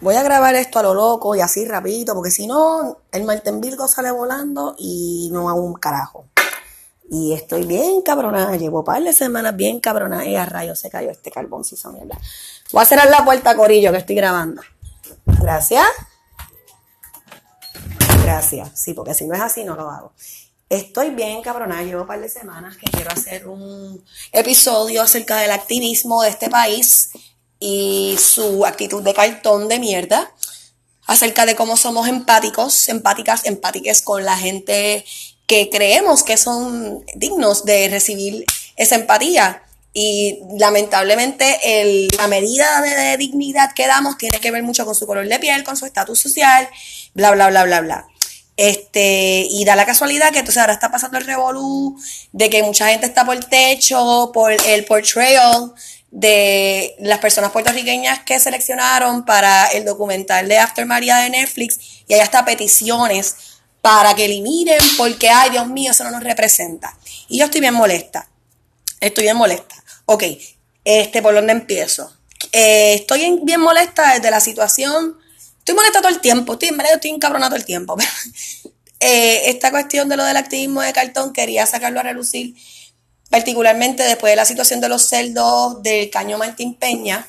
Voy 0.00 0.14
a 0.14 0.22
grabar 0.22 0.54
esto 0.54 0.78
a 0.78 0.82
lo 0.82 0.94
loco 0.94 1.34
y 1.34 1.40
así 1.40 1.64
rapidito, 1.64 2.14
porque 2.14 2.30
si 2.30 2.46
no, 2.46 2.98
el 3.10 3.24
Marten 3.24 3.60
Virgo 3.60 3.88
sale 3.88 4.12
volando 4.12 4.76
y 4.78 5.28
no 5.32 5.48
hago 5.48 5.60
un 5.60 5.74
carajo. 5.74 6.26
Y 7.10 7.32
estoy 7.32 7.64
bien 7.64 8.02
cabronada, 8.02 8.56
llevo 8.56 8.84
par 8.84 9.02
de 9.02 9.12
semanas 9.12 9.56
bien 9.56 9.80
cabronada 9.80 10.24
y 10.24 10.36
a 10.36 10.44
rayos 10.44 10.78
se 10.78 10.90
cayó 10.90 11.10
este 11.10 11.30
carbón, 11.32 11.64
si 11.64 11.76
son 11.76 11.94
mierda. 11.94 12.16
Voy 12.70 12.82
a 12.82 12.84
cerrar 12.84 13.10
la 13.10 13.24
puerta, 13.24 13.56
Corillo, 13.56 13.90
que 13.90 13.98
estoy 13.98 14.14
grabando. 14.14 14.62
Gracias. 15.40 15.86
Gracias. 18.22 18.70
Sí, 18.74 18.94
porque 18.94 19.14
si 19.14 19.26
no 19.26 19.34
es 19.34 19.40
así, 19.40 19.64
no 19.64 19.74
lo 19.74 19.90
hago. 19.90 20.12
Estoy 20.68 21.10
bien 21.10 21.42
cabronada, 21.42 21.82
llevo 21.82 22.06
par 22.06 22.20
de 22.20 22.28
semanas 22.28 22.76
que 22.76 22.90
quiero 22.90 23.10
hacer 23.10 23.48
un 23.48 24.04
episodio 24.32 25.02
acerca 25.02 25.38
del 25.38 25.50
activismo 25.50 26.22
de 26.22 26.28
este 26.28 26.50
país 26.50 27.10
y 27.60 28.16
su 28.18 28.64
actitud 28.64 29.02
de 29.02 29.14
cartón 29.14 29.68
de 29.68 29.78
mierda 29.78 30.32
acerca 31.06 31.46
de 31.46 31.56
cómo 31.56 31.76
somos 31.76 32.06
empáticos, 32.06 32.88
empáticas, 32.88 33.44
empáticas 33.46 34.02
con 34.02 34.24
la 34.24 34.36
gente 34.36 35.04
que 35.46 35.70
creemos 35.70 36.22
que 36.22 36.36
son 36.36 37.04
dignos 37.14 37.64
de 37.64 37.88
recibir 37.88 38.44
esa 38.76 38.94
empatía. 38.94 39.62
Y 39.94 40.40
lamentablemente 40.58 41.58
el, 41.64 42.08
la 42.18 42.28
medida 42.28 42.82
de, 42.82 43.16
dignidad 43.16 43.72
que 43.72 43.86
damos 43.86 44.18
tiene 44.18 44.38
que 44.38 44.50
ver 44.50 44.62
mucho 44.62 44.84
con 44.84 44.94
su 44.94 45.06
color 45.06 45.26
de 45.26 45.38
piel, 45.38 45.64
con 45.64 45.76
su 45.78 45.86
estatus 45.86 46.20
social, 46.20 46.68
bla, 47.14 47.30
bla, 47.30 47.48
bla, 47.48 47.64
bla, 47.64 47.80
bla. 47.80 48.06
Este, 48.58 49.46
y 49.48 49.64
da 49.64 49.76
la 49.76 49.86
casualidad 49.86 50.30
que 50.30 50.40
entonces 50.40 50.60
ahora 50.60 50.74
está 50.74 50.90
pasando 50.90 51.16
el 51.16 51.24
revolú 51.24 51.96
de 52.32 52.50
que 52.50 52.62
mucha 52.62 52.88
gente 52.88 53.06
está 53.06 53.24
por 53.24 53.36
el 53.36 53.46
techo, 53.46 54.30
por 54.34 54.52
el 54.52 54.84
portrayal 54.84 55.72
de 56.10 56.96
las 57.00 57.18
personas 57.18 57.50
puertorriqueñas 57.50 58.20
que 58.20 58.40
seleccionaron 58.40 59.24
para 59.24 59.66
el 59.68 59.84
documental 59.84 60.48
de 60.48 60.58
After 60.58 60.86
María 60.86 61.16
de 61.18 61.30
Netflix 61.30 61.78
y 62.06 62.14
hay 62.14 62.20
hasta 62.20 62.44
peticiones 62.44 63.36
para 63.82 64.14
que 64.14 64.24
eliminen 64.24 64.80
porque, 64.96 65.28
ay 65.28 65.50
Dios 65.50 65.68
mío, 65.68 65.92
eso 65.92 66.04
no 66.04 66.10
nos 66.10 66.24
representa. 66.24 66.96
Y 67.28 67.38
yo 67.38 67.44
estoy 67.44 67.60
bien 67.60 67.74
molesta. 67.74 68.28
Estoy 69.00 69.24
bien 69.24 69.36
molesta. 69.36 69.76
Ok, 70.06 70.24
este, 70.84 71.22
¿por 71.22 71.34
dónde 71.34 71.52
empiezo? 71.52 72.12
Eh, 72.52 72.94
estoy 72.94 73.40
bien 73.42 73.60
molesta 73.60 74.14
desde 74.14 74.30
la 74.30 74.40
situación. 74.40 75.18
Estoy 75.58 75.74
molesta 75.74 76.00
todo 76.00 76.10
el 76.10 76.20
tiempo. 76.20 76.54
Estoy, 76.54 76.68
en 76.68 76.80
estoy 76.80 77.10
encabronado 77.10 77.50
todo 77.50 77.58
el 77.58 77.66
tiempo. 77.66 77.96
eh, 79.00 79.42
esta 79.50 79.70
cuestión 79.70 80.08
de 80.08 80.16
lo 80.16 80.24
del 80.24 80.36
activismo 80.36 80.80
de 80.80 80.92
cartón 80.92 81.32
quería 81.32 81.66
sacarlo 81.66 82.00
a 82.00 82.04
relucir 82.04 82.54
particularmente 83.30 84.02
después 84.02 84.32
de 84.32 84.36
la 84.36 84.44
situación 84.44 84.80
de 84.80 84.88
los 84.88 85.08
celdos 85.08 85.82
del 85.82 86.10
Caño 86.10 86.38
Martín 86.38 86.74
Peña, 86.74 87.26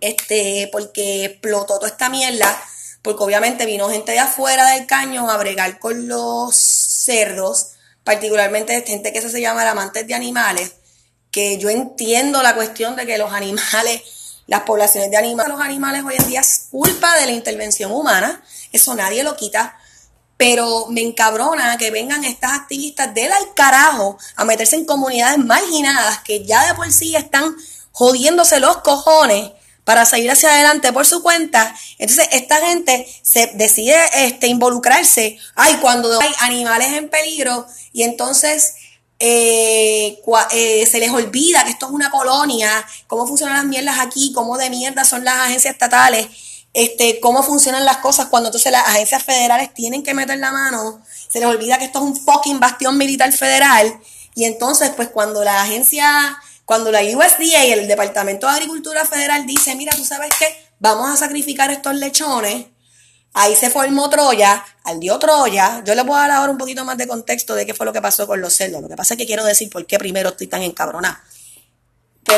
este, 0.00 0.68
porque 0.72 1.24
explotó 1.26 1.78
toda 1.78 1.88
esta 1.88 2.08
mierda, 2.08 2.60
porque 3.02 3.22
obviamente 3.22 3.66
vino 3.66 3.88
gente 3.88 4.12
de 4.12 4.20
afuera 4.20 4.70
del 4.70 4.86
caño 4.86 5.28
a 5.30 5.36
bregar 5.36 5.78
con 5.78 6.08
los 6.08 6.54
cerdos, 6.54 7.72
particularmente 8.04 8.82
gente 8.82 9.12
que 9.12 9.20
se 9.20 9.40
llama 9.40 9.68
amantes 9.68 10.06
de 10.06 10.14
animales, 10.14 10.72
que 11.30 11.56
yo 11.58 11.70
entiendo 11.70 12.42
la 12.42 12.54
cuestión 12.54 12.94
de 12.94 13.06
que 13.06 13.18
los 13.18 13.32
animales, 13.32 14.02
las 14.46 14.62
poblaciones 14.62 15.10
de 15.10 15.16
animales, 15.16 15.52
los 15.52 15.60
animales 15.60 16.02
hoy 16.04 16.14
en 16.18 16.28
día 16.28 16.40
es 16.40 16.68
culpa 16.70 17.16
de 17.18 17.26
la 17.26 17.32
intervención 17.32 17.90
humana, 17.92 18.42
eso 18.72 18.94
nadie 18.94 19.22
lo 19.24 19.36
quita, 19.36 19.78
pero 20.42 20.86
me 20.88 21.02
encabrona 21.02 21.78
que 21.78 21.92
vengan 21.92 22.24
estas 22.24 22.50
activistas 22.54 23.14
del 23.14 23.30
al 23.30 23.54
carajo 23.54 24.18
a 24.34 24.44
meterse 24.44 24.74
en 24.74 24.84
comunidades 24.84 25.38
marginadas 25.38 26.18
que 26.24 26.44
ya 26.44 26.66
de 26.66 26.74
por 26.74 26.90
sí 26.92 27.14
están 27.14 27.54
jodiéndose 27.92 28.58
los 28.58 28.78
cojones 28.78 29.52
para 29.84 30.04
seguir 30.04 30.32
hacia 30.32 30.52
adelante 30.52 30.92
por 30.92 31.06
su 31.06 31.22
cuenta. 31.22 31.72
Entonces, 31.96 32.26
esta 32.32 32.56
gente 32.56 33.06
se 33.22 33.52
decide 33.54 33.94
este, 34.14 34.48
involucrarse. 34.48 35.38
Ay, 35.54 35.76
cuando 35.76 36.20
hay 36.20 36.32
animales 36.40 36.92
en 36.94 37.08
peligro 37.08 37.64
y 37.92 38.02
entonces 38.02 38.74
eh, 39.20 40.20
eh, 40.50 40.86
se 40.90 40.98
les 40.98 41.12
olvida 41.12 41.62
que 41.62 41.70
esto 41.70 41.86
es 41.86 41.92
una 41.92 42.10
colonia, 42.10 42.84
cómo 43.06 43.28
funcionan 43.28 43.58
las 43.58 43.66
mierdas 43.66 44.00
aquí, 44.00 44.32
cómo 44.32 44.58
de 44.58 44.70
mierda 44.70 45.04
son 45.04 45.22
las 45.22 45.36
agencias 45.36 45.74
estatales 45.74 46.26
este, 46.74 47.20
cómo 47.20 47.42
funcionan 47.42 47.84
las 47.84 47.98
cosas 47.98 48.26
cuando 48.26 48.48
entonces 48.48 48.72
las 48.72 48.86
agencias 48.88 49.22
federales 49.22 49.74
tienen 49.74 50.02
que 50.02 50.14
meter 50.14 50.38
la 50.38 50.52
mano, 50.52 51.02
se 51.28 51.38
les 51.38 51.48
olvida 51.48 51.78
que 51.78 51.84
esto 51.84 51.98
es 51.98 52.04
un 52.04 52.16
fucking 52.16 52.60
bastión 52.60 52.96
militar 52.96 53.32
federal, 53.32 54.00
y 54.34 54.44
entonces 54.44 54.90
pues 54.96 55.08
cuando 55.08 55.44
la 55.44 55.62
agencia, 55.62 56.38
cuando 56.64 56.90
la 56.90 57.02
USDA 57.02 57.64
y 57.66 57.72
el 57.72 57.86
Departamento 57.86 58.46
de 58.46 58.54
Agricultura 58.54 59.04
Federal 59.04 59.46
dice, 59.46 59.74
mira, 59.74 59.94
tú 59.94 60.04
sabes 60.04 60.30
qué, 60.38 60.46
vamos 60.78 61.10
a 61.10 61.16
sacrificar 61.16 61.70
estos 61.70 61.94
lechones, 61.94 62.66
ahí 63.34 63.54
se 63.54 63.68
formó 63.68 64.08
Troya, 64.08 64.64
al 64.84 64.98
dio 64.98 65.18
Troya, 65.18 65.82
yo 65.84 65.94
les 65.94 66.06
voy 66.06 66.16
a 66.16 66.20
dar 66.20 66.30
ahora 66.32 66.52
un 66.52 66.58
poquito 66.58 66.86
más 66.86 66.96
de 66.96 67.06
contexto 67.06 67.54
de 67.54 67.66
qué 67.66 67.74
fue 67.74 67.84
lo 67.84 67.92
que 67.92 68.00
pasó 68.00 68.26
con 68.26 68.40
los 68.40 68.54
cerdos, 68.54 68.80
lo 68.80 68.88
que 68.88 68.96
pasa 68.96 69.12
es 69.14 69.18
que 69.18 69.26
quiero 69.26 69.44
decir 69.44 69.68
por 69.68 69.84
qué 69.86 69.98
primero 69.98 70.30
estoy 70.30 70.46
tan 70.46 70.62
encabronada. 70.62 71.22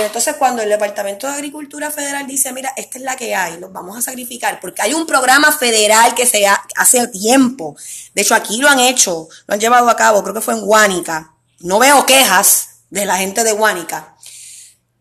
Entonces 0.02 0.36
cuando 0.36 0.62
el 0.62 0.68
Departamento 0.68 1.26
de 1.26 1.34
Agricultura 1.34 1.90
Federal 1.90 2.26
dice, 2.26 2.52
mira, 2.52 2.72
esta 2.76 2.98
es 2.98 3.04
la 3.04 3.16
que 3.16 3.34
hay, 3.34 3.58
los 3.58 3.72
vamos 3.72 3.96
a 3.96 4.02
sacrificar, 4.02 4.60
porque 4.60 4.82
hay 4.82 4.94
un 4.94 5.06
programa 5.06 5.52
federal 5.52 6.14
que 6.14 6.26
se 6.26 6.46
hace 6.46 7.06
tiempo. 7.08 7.76
De 8.14 8.22
hecho, 8.22 8.34
aquí 8.34 8.58
lo 8.58 8.68
han 8.68 8.80
hecho, 8.80 9.28
lo 9.46 9.54
han 9.54 9.60
llevado 9.60 9.88
a 9.88 9.96
cabo, 9.96 10.22
creo 10.22 10.34
que 10.34 10.40
fue 10.40 10.54
en 10.54 10.64
Guánica. 10.64 11.32
No 11.60 11.78
veo 11.78 12.04
quejas 12.06 12.80
de 12.90 13.06
la 13.06 13.16
gente 13.16 13.44
de 13.44 13.52
Guánica. 13.52 14.16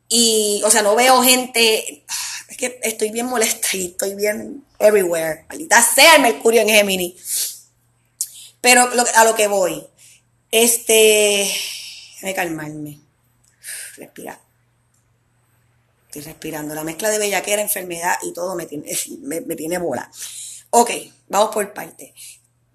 Y, 0.08 0.62
o 0.64 0.70
sea, 0.70 0.82
no 0.82 0.96
veo 0.96 1.24
gente, 1.24 2.06
es 2.48 2.58
que 2.58 2.80
estoy 2.84 3.10
bien 3.10 3.26
molesta 3.26 3.70
y 3.74 3.88
estoy 3.88 4.16
bien 4.16 4.64
everywhere. 4.80 5.46
Maldita 5.50 5.82
sea 5.82 6.16
el 6.16 6.22
Mercurio 6.22 6.62
en 6.62 6.70
Gemini. 6.70 7.16
Pero 8.62 8.90
a 9.16 9.26
lo 9.26 9.36
que 9.36 9.48
voy, 9.48 9.86
este, 10.52 11.52
déjame 12.16 12.34
calmarme, 12.34 13.00
respirar. 13.98 14.53
Estoy 16.14 16.32
respirando. 16.32 16.76
La 16.76 16.84
mezcla 16.84 17.10
de 17.10 17.18
bellaquera, 17.18 17.60
enfermedad 17.60 18.14
y 18.22 18.34
todo 18.34 18.54
me 18.54 18.68
tiene, 18.68 18.96
me, 19.22 19.42
tiene 19.56 19.80
bola. 19.80 20.12
Ok, 20.70 20.92
vamos 21.28 21.52
por 21.52 21.74
parte. 21.74 22.14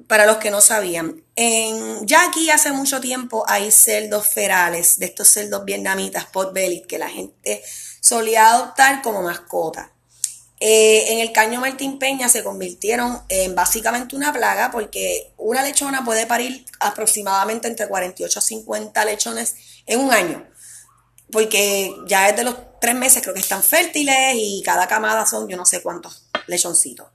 Para 0.09 0.27
los 0.27 0.39
que 0.39 0.51
no 0.51 0.61
sabían, 0.61 1.23
en, 1.37 2.05
ya 2.05 2.25
aquí 2.27 2.51
hace 2.51 2.73
mucho 2.73 3.01
tiempo 3.01 3.45
hay 3.47 3.71
celdos 3.71 4.27
ferales, 4.27 4.99
de 4.99 5.07
estos 5.07 5.29
celdos 5.29 5.65
vietnamitas, 5.65 6.27
potbelly, 6.27 6.83
que 6.83 6.99
la 6.99 7.09
gente 7.09 7.63
solía 8.01 8.49
adoptar 8.49 9.03
como 9.03 9.23
mascota. 9.23 9.93
Eh, 10.59 11.13
en 11.13 11.21
el 11.21 11.31
caño 11.31 11.61
Martín 11.61 12.01
Peña 12.01 12.29
se 12.29 12.43
convirtieron 12.43 13.23
en 13.29 13.55
básicamente 13.55 14.17
una 14.17 14.33
plaga 14.33 14.73
porque 14.73 15.33
una 15.37 15.63
lechona 15.63 16.05
puede 16.05 16.27
parir 16.27 16.65
aproximadamente 16.81 17.69
entre 17.69 17.87
48 17.87 18.39
a 18.41 18.43
50 18.43 19.05
lechones 19.05 19.55
en 19.87 20.01
un 20.01 20.11
año 20.11 20.45
porque 21.31 21.95
ya 22.07 22.29
es 22.29 22.37
de 22.37 22.45
los 22.45 22.55
tres 22.81 22.95
meses 22.95 23.23
creo 23.23 23.35
que 23.35 23.41
están 23.41 23.63
fértiles 23.63 24.35
y 24.35 24.63
cada 24.65 24.87
camada 24.87 25.27
son 25.27 25.49
yo 25.49 25.57
no 25.57 25.67
sé 25.67 25.83
cuántos 25.83 26.29
lechoncitos. 26.47 27.09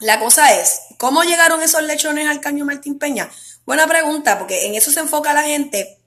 La 0.00 0.18
cosa 0.18 0.60
es, 0.60 0.80
¿cómo 0.98 1.22
llegaron 1.22 1.62
esos 1.62 1.82
lechones 1.82 2.28
al 2.28 2.40
caño 2.40 2.64
Martín 2.64 2.98
Peña? 2.98 3.30
Buena 3.64 3.86
pregunta, 3.86 4.38
porque 4.38 4.66
en 4.66 4.74
eso 4.74 4.90
se 4.90 5.00
enfoca 5.00 5.32
la 5.32 5.44
gente 5.44 5.98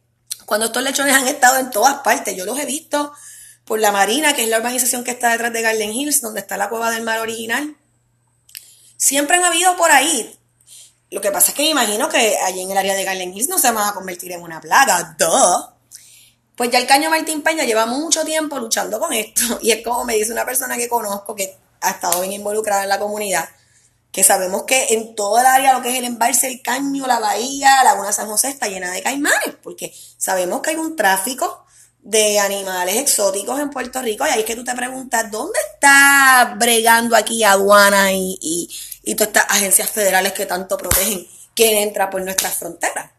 cuando 0.45 0.67
estos 0.67 0.83
lechones 0.83 1.15
han 1.15 1.27
estado 1.27 1.57
en 1.57 1.71
todas 1.71 1.95
partes. 2.01 2.35
Yo 2.35 2.45
los 2.45 2.59
he 2.59 2.65
visto 2.65 3.11
por 3.65 3.79
la 3.79 3.91
Marina, 3.91 4.33
que 4.33 4.43
es 4.43 4.49
la 4.49 4.57
organización 4.57 5.03
que 5.03 5.11
está 5.11 5.31
detrás 5.31 5.51
de 5.51 5.61
Garden 5.61 5.91
Hills, 5.91 6.21
donde 6.21 6.41
está 6.41 6.57
la 6.57 6.69
cueva 6.69 6.91
del 6.91 7.03
mar 7.03 7.19
original. 7.19 7.75
Siempre 8.97 9.37
han 9.37 9.45
habido 9.45 9.75
por 9.77 9.91
ahí. 9.91 10.37
Lo 11.09 11.21
que 11.21 11.31
pasa 11.31 11.51
es 11.51 11.57
que 11.57 11.63
me 11.63 11.69
imagino 11.69 12.09
que 12.09 12.37
allí 12.45 12.61
en 12.61 12.71
el 12.71 12.77
área 12.77 12.93
de 12.93 13.03
Garden 13.03 13.33
Hills 13.33 13.49
no 13.49 13.57
se 13.57 13.71
van 13.71 13.87
a 13.87 13.93
convertir 13.93 14.31
en 14.31 14.41
una 14.41 14.61
plaga, 14.61 15.15
duh. 15.17 15.76
Pues 16.57 16.71
ya 16.71 16.79
el 16.79 16.87
caño 16.87 17.11
Martín 17.11 17.43
Peña 17.43 17.63
lleva 17.63 17.85
mucho 17.85 18.25
tiempo 18.25 18.57
luchando 18.57 18.99
con 18.99 19.13
esto 19.13 19.59
y 19.61 19.71
es 19.71 19.83
como 19.83 20.03
me 20.03 20.15
dice 20.15 20.33
una 20.33 20.43
persona 20.43 20.75
que 20.75 20.89
conozco 20.89 21.35
que 21.35 21.55
ha 21.81 21.91
estado 21.91 22.19
bien 22.21 22.33
involucrada 22.33 22.83
en 22.83 22.89
la 22.89 22.99
comunidad, 22.99 23.47
que 24.11 24.23
sabemos 24.23 24.63
que 24.63 24.87
en 24.89 25.13
todo 25.15 25.39
el 25.39 25.45
área, 25.45 25.73
lo 25.73 25.83
que 25.83 25.89
es 25.89 25.95
el 25.99 26.05
embalse, 26.05 26.47
el 26.47 26.63
caño, 26.63 27.05
la 27.05 27.19
bahía, 27.19 27.83
Laguna 27.83 28.11
San 28.11 28.27
José 28.27 28.49
está 28.49 28.67
llena 28.67 28.91
de 28.91 29.03
caimanes, 29.03 29.55
porque 29.61 29.93
sabemos 30.17 30.61
que 30.61 30.71
hay 30.71 30.75
un 30.77 30.95
tráfico 30.95 31.63
de 32.01 32.39
animales 32.39 32.95
exóticos 32.95 33.59
en 33.59 33.69
Puerto 33.69 34.01
Rico 34.01 34.25
y 34.25 34.29
ahí 34.29 34.39
es 34.39 34.45
que 34.45 34.55
tú 34.55 34.63
te 34.63 34.73
preguntas, 34.73 35.29
¿dónde 35.29 35.59
está 35.73 36.55
bregando 36.57 37.15
aquí 37.15 37.43
aduana 37.43 38.11
y, 38.11 38.39
y, 38.41 38.69
y 39.03 39.13
todas 39.13 39.27
estas 39.27 39.45
agencias 39.49 39.91
federales 39.91 40.33
que 40.33 40.47
tanto 40.47 40.75
protegen 40.75 41.27
quién 41.57 41.77
entra 41.77 42.09
por 42.09 42.21
nuestras 42.21 42.53
fronteras. 42.53 43.16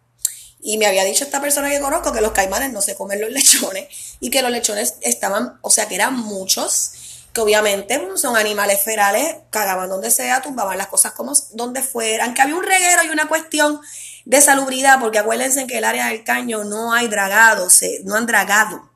Y 0.70 0.76
me 0.76 0.84
había 0.84 1.02
dicho 1.02 1.24
esta 1.24 1.40
persona 1.40 1.70
que 1.70 1.80
conozco 1.80 2.12
que 2.12 2.20
los 2.20 2.32
caimanes 2.32 2.74
no 2.74 2.82
se 2.82 2.94
comen 2.94 3.22
los 3.22 3.30
lechones 3.30 3.88
y 4.20 4.28
que 4.28 4.42
los 4.42 4.50
lechones 4.50 4.96
estaban, 5.00 5.58
o 5.62 5.70
sea 5.70 5.88
que 5.88 5.94
eran 5.94 6.14
muchos, 6.14 6.90
que 7.32 7.40
obviamente 7.40 7.98
son 8.16 8.36
animales 8.36 8.82
ferales, 8.82 9.36
cagaban 9.48 9.88
donde 9.88 10.10
sea, 10.10 10.42
tumbaban 10.42 10.76
las 10.76 10.88
cosas 10.88 11.12
como 11.12 11.32
donde 11.54 11.80
fueran, 11.80 12.34
que 12.34 12.42
había 12.42 12.54
un 12.54 12.64
reguero 12.64 13.02
y 13.02 13.08
una 13.08 13.28
cuestión 13.28 13.80
de 14.26 14.42
salubridad, 14.42 15.00
porque 15.00 15.18
acuérdense 15.18 15.66
que 15.66 15.78
el 15.78 15.84
área 15.84 16.08
del 16.08 16.22
caño 16.22 16.64
no 16.64 16.92
hay 16.92 17.08
dragado, 17.08 17.70
se, 17.70 18.02
no 18.04 18.16
han 18.16 18.26
dragado. 18.26 18.90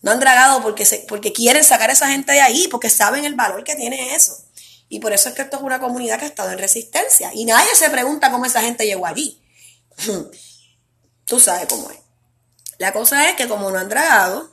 No 0.00 0.12
han 0.12 0.20
dragado 0.20 0.62
porque, 0.62 0.86
se, 0.86 1.04
porque 1.08 1.34
quieren 1.34 1.62
sacar 1.62 1.90
a 1.90 1.92
esa 1.92 2.08
gente 2.08 2.32
de 2.32 2.40
ahí, 2.40 2.68
porque 2.68 2.88
saben 2.88 3.26
el 3.26 3.34
valor 3.34 3.64
que 3.64 3.76
tiene 3.76 4.14
eso. 4.14 4.34
Y 4.88 5.00
por 5.00 5.12
eso 5.12 5.28
es 5.28 5.34
que 5.34 5.42
esto 5.42 5.58
es 5.58 5.62
una 5.62 5.78
comunidad 5.78 6.18
que 6.18 6.24
ha 6.24 6.28
estado 6.28 6.52
en 6.52 6.58
resistencia. 6.58 7.32
Y 7.34 7.44
nadie 7.44 7.74
se 7.74 7.90
pregunta 7.90 8.30
cómo 8.30 8.46
esa 8.46 8.62
gente 8.62 8.86
llegó 8.86 9.04
allí. 9.04 9.42
Tú 11.28 11.38
sabes 11.38 11.66
cómo 11.68 11.90
es. 11.90 11.98
La 12.78 12.92
cosa 12.92 13.28
es 13.28 13.36
que 13.36 13.46
como 13.46 13.70
no 13.70 13.78
han 13.78 13.88
dragado, 13.88 14.50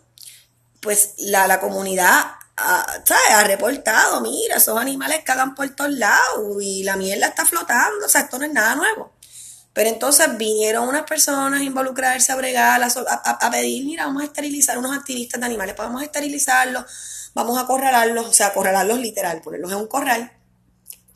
pues 0.81 1.13
la, 1.18 1.48
la 1.48 1.60
comunidad 1.60 2.36
ha, 2.57 2.86
ha 3.31 3.44
reportado, 3.44 4.22
mira, 4.22 4.57
esos 4.57 4.77
animales 4.77 5.22
cagan 5.24 5.56
por 5.56 5.69
todos 5.69 5.92
lados 5.92 6.62
y 6.62 6.83
la 6.83 6.95
mierda 6.95 7.27
está 7.27 7.45
flotando, 7.45 8.06
o 8.06 8.10
sea, 8.10 8.22
esto 8.22 8.39
no 8.39 8.45
es 8.45 8.51
nada 8.51 8.75
nuevo. 8.75 9.13
Pero 9.74 9.89
entonces 9.89 10.38
vinieron 10.38 10.88
unas 10.88 11.04
personas 11.04 11.60
a 11.60 11.63
involucrarse, 11.63 12.31
a 12.31 12.36
bregar, 12.36 12.81
a, 12.81 12.88
a, 12.88 13.51
pedir, 13.51 13.86
mira, 13.86 14.06
vamos 14.06 14.21
a 14.21 14.25
esterilizar 14.25 14.78
unos 14.78 14.95
activistas 14.98 15.39
de 15.39 15.45
animales, 15.45 15.75
vamos 15.78 16.01
a 16.01 16.06
esterilizarlos, 16.06 16.86
vamos 17.33 17.57
a 17.57 17.62
acorralarlos, 17.62 18.25
o 18.25 18.33
sea, 18.33 18.48
acorralarlos 18.48 19.00
literal, 19.00 19.42
ponerlos 19.42 19.71
en 19.71 19.78
un 19.78 19.88
corral 19.88 20.31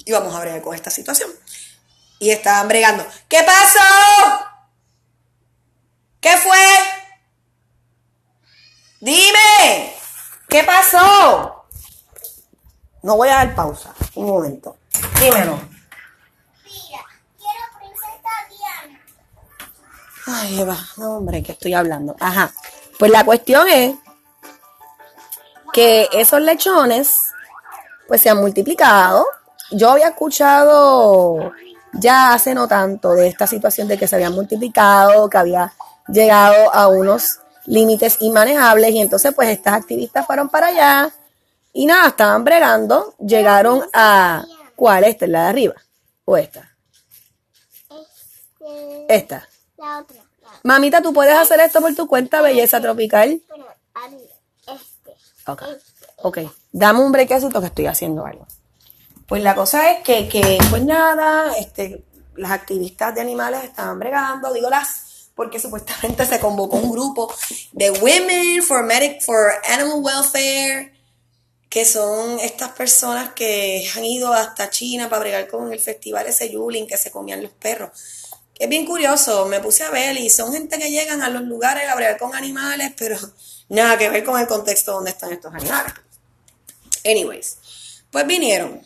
y 0.04 0.12
vamos 0.12 0.36
a 0.36 0.42
bregar 0.42 0.62
con 0.62 0.76
esta 0.76 0.90
situación. 0.90 1.30
Y 2.20 2.32
estaban 2.32 2.68
bregando. 2.68 3.06
¿Qué 3.30 3.44
pasó? 3.44 4.49
¿Qué 6.20 6.36
fue? 6.38 6.58
Dime, 9.00 9.96
¿qué 10.50 10.64
pasó? 10.64 11.66
No 13.02 13.16
voy 13.16 13.30
a 13.30 13.36
dar 13.36 13.56
pausa. 13.56 13.94
Un 14.16 14.28
momento. 14.28 14.76
Dímelo. 15.22 15.58
Mira, 16.66 17.06
quiero 17.38 17.64
princesa 17.80 18.30
Diana. 18.50 19.02
Ay, 20.28 20.60
Eva, 20.60 20.78
no, 20.98 21.18
hombre, 21.18 21.42
que 21.42 21.54
estoy 21.54 21.74
hablando. 21.74 22.18
Ajá. 22.20 22.52
Pues 22.98 23.12
la 23.12 23.24
cuestión 23.24 23.70
es 23.70 23.96
que 25.72 26.10
esos 26.12 26.42
lechones, 26.42 27.24
pues 28.10 28.22
se 28.22 28.30
han 28.30 28.40
multiplicado. 28.40 29.26
Yo 29.72 29.92
había 29.92 30.10
escuchado 30.10 31.54
ya 31.94 32.34
hace 32.34 32.54
no 32.54 32.68
tanto 32.68 33.14
de 33.14 33.28
esta 33.28 33.48
situación 33.48 33.88
de 33.88 33.98
que 33.98 34.08
se 34.08 34.16
habían 34.16 34.34
multiplicado, 34.34 35.30
que 35.30 35.38
había 35.38 35.74
llegado 36.12 36.74
a 36.74 36.88
unos 36.88 37.40
límites 37.66 38.18
inmanejables 38.22 38.92
y 38.92 39.00
entonces 39.00 39.34
pues 39.34 39.50
estas 39.50 39.74
activistas 39.74 40.26
fueron 40.26 40.50
para 40.50 40.68
allá 40.68 41.14
y 41.74 41.86
nada, 41.86 42.08
estaban 42.08 42.44
bregando, 42.44 43.16
llegaron 43.20 43.84
a... 43.94 44.46
¿Cuál? 44.76 45.04
¿Esta 45.04 45.26
es 45.26 45.32
la 45.32 45.44
de 45.44 45.50
arriba? 45.50 45.76
¿O 46.26 46.38
esta? 46.38 46.76
Este, 47.90 49.06
esta. 49.16 49.48
La 49.78 50.00
otra. 50.00 50.18
Mamita, 50.64 51.02
¿tú 51.02 51.14
puedes 51.14 51.38
hacer 51.38 51.60
esto 51.60 51.82
por 51.82 51.94
tu 51.96 52.08
cuenta, 52.08 52.42
belleza 52.42 52.82
tropical? 52.82 53.42
Este. 54.68 55.16
Ok. 55.48 55.64
Ok. 56.18 56.38
Dame 56.72 57.00
un 57.00 57.12
brequecito 57.12 57.60
que 57.60 57.68
estoy 57.68 57.88
haciendo 57.88 58.26
algo. 58.26 58.48
Pues 59.28 59.44
la 59.44 59.54
cosa 59.54 59.92
es 59.92 60.04
que, 60.04 60.28
que 60.28 60.58
pues 60.70 60.84
nada, 60.84 61.56
este, 61.58 62.04
las 62.36 62.52
activistas 62.52 63.14
de 63.14 63.22
animales 63.22 63.64
estaban 63.64 64.00
bregando, 64.00 64.52
digo 64.54 64.70
las 64.70 65.09
porque 65.40 65.58
supuestamente 65.58 66.26
se 66.26 66.38
convocó 66.38 66.76
un 66.76 66.92
grupo 66.92 67.34
de 67.72 67.92
Women 67.92 68.62
for, 68.62 68.84
Medic, 68.84 69.22
for 69.22 69.54
Animal 69.70 70.02
Welfare, 70.02 70.92
que 71.70 71.86
son 71.86 72.42
estas 72.42 72.72
personas 72.72 73.32
que 73.32 73.90
han 73.96 74.04
ido 74.04 74.34
hasta 74.34 74.70
China 74.70 75.10
para 75.10 75.22
bregar 75.22 75.48
con 75.48 75.72
el 75.72 75.80
festival 75.80 76.28
ese 76.28 76.52
Yulin 76.52 76.88
que 76.88 76.98
se 76.98 77.10
comían 77.10 77.42
los 77.42 77.54
perros. 77.54 77.92
Es 78.56 78.68
bien 78.68 78.86
curioso, 78.86 79.46
me 79.46 79.62
puse 79.62 79.84
a 79.84 79.92
ver 79.92 80.18
y 80.18 80.30
son 80.30 80.52
gente 80.52 80.78
que 80.78 80.92
llegan 80.92 81.22
a 81.22 81.30
los 81.30 81.44
lugares 81.44 81.88
a 81.88 81.96
bregar 81.96 82.18
con 82.18 82.36
animales, 82.36 82.92
pero 82.98 83.18
nada 83.70 83.98
que 83.98 84.10
ver 84.10 84.26
con 84.26 84.38
el 84.42 84.46
contexto 84.46 84.92
donde 84.92 85.12
están 85.12 85.32
estos 85.32 85.54
animales. 85.54 85.94
Anyways, 87.06 87.60
pues 88.12 88.28
vinieron 88.28 88.86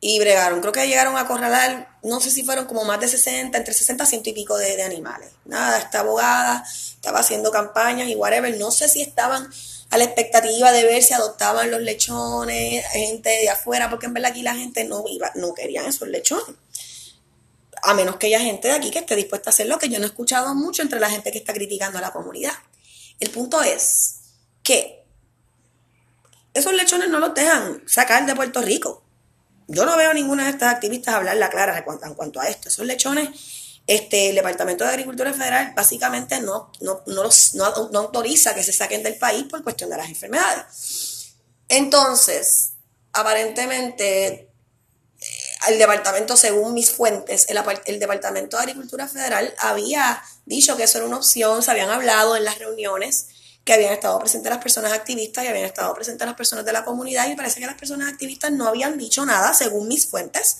y 0.00 0.18
bregaron. 0.18 0.60
Creo 0.60 0.72
que 0.72 0.86
llegaron 0.86 1.16
a 1.16 1.20
acorralar, 1.20 1.98
no 2.02 2.20
sé 2.20 2.30
si 2.30 2.44
fueron 2.44 2.66
como 2.66 2.84
más 2.84 3.00
de 3.00 3.08
60, 3.08 3.56
entre 3.58 3.74
60 3.74 4.04
y 4.04 4.06
100 4.06 4.22
y 4.24 4.32
pico 4.32 4.56
de, 4.56 4.82
animales. 4.82 5.30
Nada, 5.44 5.78
esta 5.78 6.00
abogada 6.00 6.64
estaba 6.94 7.20
haciendo 7.20 7.50
campañas 7.50 8.08
y 8.08 8.14
whatever. 8.14 8.56
No 8.58 8.70
sé 8.70 8.88
si 8.88 9.02
estaban 9.02 9.50
a 9.90 9.98
la 9.98 10.04
expectativa 10.04 10.70
de 10.70 10.84
ver 10.84 11.02
si 11.02 11.14
adoptaban 11.14 11.70
los 11.70 11.80
lechones, 11.80 12.86
gente 12.92 13.30
de 13.30 13.48
afuera, 13.48 13.90
porque 13.90 14.06
en 14.06 14.14
verdad 14.14 14.30
aquí 14.30 14.42
la 14.42 14.54
gente 14.54 14.84
no 14.84 15.04
iba, 15.08 15.32
no 15.34 15.54
querían 15.54 15.86
esos 15.86 16.08
lechones. 16.08 16.56
A 17.82 17.94
menos 17.94 18.16
que 18.16 18.26
haya 18.26 18.40
gente 18.40 18.68
de 18.68 18.74
aquí 18.74 18.90
que 18.90 18.98
esté 18.98 19.16
dispuesta 19.16 19.50
a 19.50 19.52
hacerlo, 19.52 19.78
que 19.78 19.88
yo 19.88 19.98
no 19.98 20.04
he 20.04 20.08
escuchado 20.08 20.54
mucho 20.54 20.82
entre 20.82 21.00
la 21.00 21.10
gente 21.10 21.32
que 21.32 21.38
está 21.38 21.52
criticando 21.52 21.98
a 21.98 22.00
la 22.00 22.10
comunidad. 22.10 22.52
El 23.18 23.30
punto 23.30 23.62
es 23.62 24.16
que 24.62 25.04
esos 26.54 26.72
lechones 26.72 27.08
no 27.08 27.18
los 27.18 27.34
dejan 27.34 27.82
sacar 27.86 28.26
de 28.26 28.34
Puerto 28.34 28.60
Rico 28.62 29.07
yo 29.68 29.84
no 29.84 29.96
veo 29.96 30.14
ninguna 30.14 30.44
de 30.44 30.50
estas 30.50 30.74
activistas 30.74 31.14
hablar 31.14 31.36
la 31.36 31.50
clara 31.50 31.76
en 31.78 32.14
cuanto, 32.14 32.40
a 32.40 32.48
esto. 32.48 32.68
Esos 32.68 32.86
lechones, 32.86 33.28
este, 33.86 34.30
el 34.30 34.34
Departamento 34.34 34.84
de 34.84 34.90
Agricultura 34.90 35.32
Federal 35.32 35.74
básicamente 35.76 36.40
no, 36.40 36.72
no, 36.80 37.02
no, 37.06 37.98
autoriza 37.98 38.54
que 38.54 38.64
se 38.64 38.72
saquen 38.72 39.02
del 39.02 39.16
país 39.16 39.44
por 39.44 39.62
cuestión 39.62 39.90
de 39.90 39.98
las 39.98 40.08
enfermedades. 40.08 41.34
Entonces, 41.68 42.72
aparentemente, 43.12 44.26
eh, 44.26 44.48
el 45.68 45.78
departamento, 45.78 46.38
según 46.38 46.72
mis 46.72 46.90
fuentes, 46.90 47.46
el, 47.50 48.00
Departamento 48.00 48.56
de 48.56 48.62
Agricultura 48.62 49.06
Federal 49.06 49.54
había 49.58 50.22
dicho 50.46 50.78
que 50.78 50.84
eso 50.84 50.96
era 50.96 51.06
una 51.06 51.18
opción, 51.18 51.62
se 51.62 51.70
habían 51.70 51.90
hablado 51.90 52.36
en 52.36 52.44
las 52.44 52.58
reuniones 52.58 53.28
que 53.68 53.74
habían 53.74 53.92
estado 53.92 54.18
presentes 54.18 54.48
las 54.48 54.62
personas 54.62 54.94
activistas 54.94 55.44
y 55.44 55.46
habían 55.46 55.66
estado 55.66 55.92
presentes 55.92 56.26
las 56.26 56.34
personas 56.34 56.64
de 56.64 56.72
la 56.72 56.86
comunidad 56.86 57.28
y 57.28 57.36
parece 57.36 57.60
que 57.60 57.66
las 57.66 57.74
personas 57.74 58.10
activistas 58.10 58.50
no 58.50 58.66
habían 58.66 58.96
dicho 58.96 59.26
nada, 59.26 59.52
según 59.52 59.88
mis 59.88 60.06
fuentes, 60.06 60.56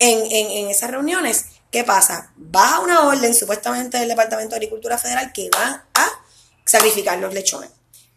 en, 0.00 0.68
esas 0.68 0.90
reuniones. 0.90 1.44
¿Qué 1.70 1.84
pasa? 1.84 2.32
Baja 2.34 2.80
una 2.80 3.06
orden 3.06 3.32
supuestamente 3.32 3.96
del 3.96 4.08
Departamento 4.08 4.50
de 4.50 4.56
Agricultura 4.56 4.98
Federal 4.98 5.32
que 5.32 5.50
va 5.54 5.86
a 5.94 6.08
sacrificar 6.64 7.16
los 7.18 7.32
lechones. 7.32 7.70